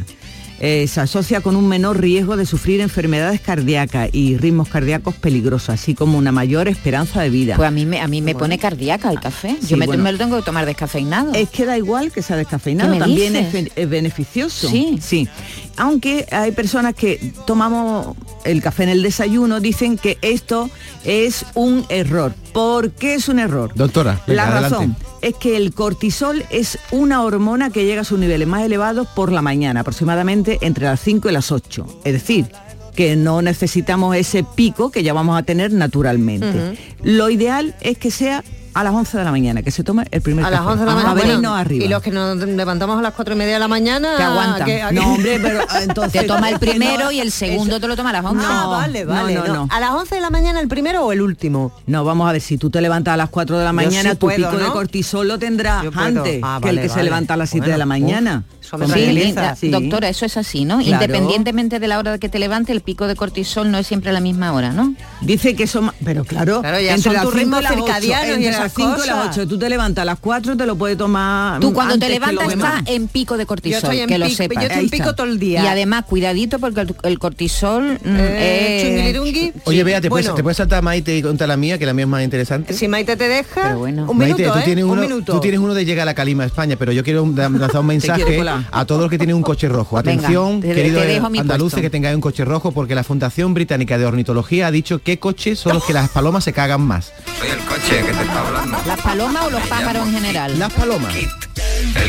[0.66, 5.68] Eh, se asocia con un menor riesgo de sufrir enfermedades cardíacas y ritmos cardíacos peligrosos,
[5.68, 7.56] así como una mayor esperanza de vida.
[7.56, 9.58] Pues a mí me, a mí me pone cardíaca el café.
[9.60, 10.02] Sí, Yo me, bueno.
[10.02, 11.34] me lo tengo que tomar descafeinado.
[11.34, 14.70] Es que da igual que sea descafeinado, ¿Qué me también es, es beneficioso.
[14.70, 14.98] Sí.
[15.02, 15.28] sí.
[15.76, 20.70] Aunque hay personas que tomamos el café en el desayuno, dicen que esto
[21.04, 22.32] es un error.
[22.54, 23.72] ¿Por qué es un error?
[23.74, 25.02] Doctora, venga, La razón adelante.
[25.22, 29.32] es que el cortisol es una hormona que llega a sus niveles más elevados por
[29.32, 32.00] la mañana, aproximadamente entre las 5 y las 8.
[32.04, 32.46] Es decir,
[32.94, 36.78] que no necesitamos ese pico que ya vamos a tener naturalmente.
[37.02, 38.44] Lo ideal es que sea
[38.74, 40.72] a las 11 de la mañana, que se tome el primer A las café.
[40.72, 41.10] 11 de la mañana.
[41.10, 41.84] a bueno, venirnos arriba.
[41.84, 44.14] Y los que nos levantamos a las 4 y media de la mañana...
[44.16, 44.66] Que aguantan.
[44.66, 46.20] que- No, hombre, pero entonces...
[46.22, 48.44] Te toma el no- primero y el segundo te lo toma a las 11.
[48.48, 49.34] Ah, vale, vale.
[49.34, 49.54] no, no.
[49.54, 49.68] no.
[49.70, 51.72] ¿A las 11 de la mañana el primero o el último?
[51.86, 54.16] No, vamos a ver, si tú te levantas a las 4 de la mañana, sí
[54.16, 54.72] tu puedo, pico de ¿no?
[54.72, 57.04] cortisol lo tendrás antes Ah, que el vale, que se vale.
[57.04, 58.44] levanta a las 7 de Bueno, la mañana.
[58.60, 59.68] uf, Sí, la- Sí.
[59.70, 60.78] Doctora, eso es así, ¿no?
[60.78, 61.04] Claro.
[61.04, 64.12] Independientemente de la hora que te levante, el pico de cortisol no es siempre a
[64.12, 64.94] la misma hora, ¿no?
[65.20, 65.92] Dice que son...
[66.04, 68.32] Pero claro, Claro, ya entre son las tus 5 ritmos y las 8, circadianos y
[68.32, 69.38] entre esas las 5 y las cosas.
[69.38, 72.52] 8, tú te levantas a las 4, te lo puedes tomar Tú cuando te levantas
[72.52, 74.56] estás en pico de cortisol, Yo estoy en que lo sepas.
[74.62, 75.62] yo estoy en pico todo el día.
[75.62, 79.52] Y además, cuidadito porque el, el cortisol mm, Eh.
[79.64, 79.84] Oye.
[79.84, 82.04] Bea, ¿te, puedes, Bueno, te puedes saltar Maite y contar la mía, que la mía
[82.04, 82.72] es más interesante?
[82.74, 84.06] Si Maite te deja, Pero bueno.
[84.10, 84.62] un minuto, Maite, tú ¿eh?
[84.64, 85.32] tienes, un uno, minuto.
[85.34, 88.24] tú tienes uno de Llega a la Calima España, pero yo quiero lanzar un mensaje
[88.70, 89.96] a todos los que tienen un coche rojo.
[90.02, 91.82] Venga, Atención, te- te queridos dejo mi andaluces puesto.
[91.82, 95.58] que tengáis un coche rojo, porque la Fundación Británica de Ornitología ha dicho qué coches
[95.58, 97.12] son los que las palomas se cagan más.
[97.38, 98.78] Soy el coche que te está hablando.
[98.86, 100.58] ¿Las palomas o los pájaros en general?
[100.58, 101.14] Las palomas.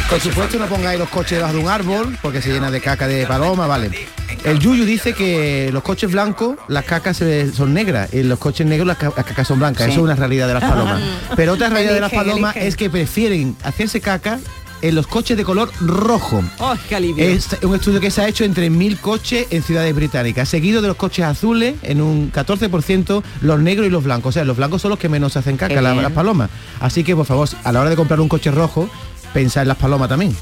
[0.10, 3.08] Por supuesto no pongáis los coches debajo de un árbol porque se llena de caca
[3.08, 3.92] de paloma, vale.
[4.44, 7.22] El Yuyu dice que los coches blancos, las cacas
[7.56, 9.86] son negras, y los coches negros las, ca- las cacas son blancas.
[9.86, 9.92] Sí.
[9.92, 11.02] Eso es una realidad de las palomas.
[11.36, 14.40] Pero otra realidad de las palomas es que prefieren hacerse caca
[14.82, 16.44] en los coches de color rojo.
[16.60, 17.24] ¡Oh, qué alivio!
[17.24, 20.88] Es un estudio que se ha hecho entre mil coches en ciudades británicas, seguido de
[20.90, 24.30] los coches azules en un 14%, los negros y los blancos.
[24.30, 26.04] O sea, los blancos son los que menos hacen caca, Qué la- bien.
[26.04, 26.50] las palomas.
[26.80, 28.90] Así que, por favor, a la hora de comprar un coche rojo,
[29.34, 30.36] pensad en las palomas también.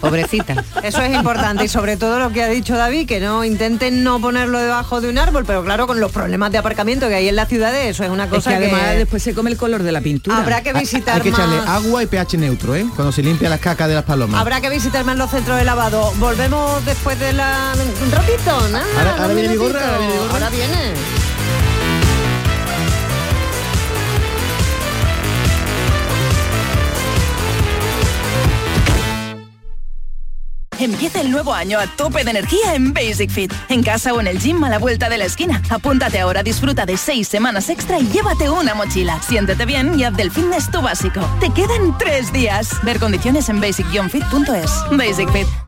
[0.00, 0.64] Pobrecita.
[0.82, 4.20] Eso es importante y sobre todo lo que ha dicho David, que no intenten no
[4.20, 7.36] ponerlo debajo de un árbol, pero claro, con los problemas de aparcamiento que hay en
[7.36, 9.82] la ciudad, eso es una Es cosa que además que después se come el color
[9.82, 10.36] de la pintura.
[10.38, 11.68] habrá que visitar Hay que echarle más.
[11.68, 12.86] agua y pH neutro, ¿eh?
[12.94, 14.40] Cuando se limpia las cacas de las palomas.
[14.40, 16.12] Habrá que visitar más los centros de lavado.
[16.18, 17.74] Volvemos después de la...
[18.04, 18.86] un ratito, nada.
[19.18, 20.32] Ahora- viene mi gorra, ahora viene mi gorra.
[20.32, 21.17] Ahora viene.
[30.78, 33.52] Empieza el nuevo año a tope de energía en Basic Fit.
[33.68, 35.60] En casa o en el gym a la vuelta de la esquina.
[35.70, 39.20] Apúntate ahora, disfruta de seis semanas extra y llévate una mochila.
[39.22, 41.20] Siéntete bien y haz del fitness tu básico.
[41.40, 42.70] Te quedan tres días.
[42.84, 44.70] Ver condiciones en basic-fit.es.
[44.96, 45.67] Basic Fit.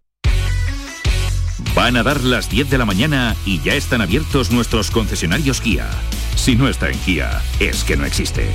[1.75, 5.89] Van a dar las 10 de la mañana y ya están abiertos nuestros concesionarios Kia.
[6.35, 8.49] Si no está en Kia, es que no existe.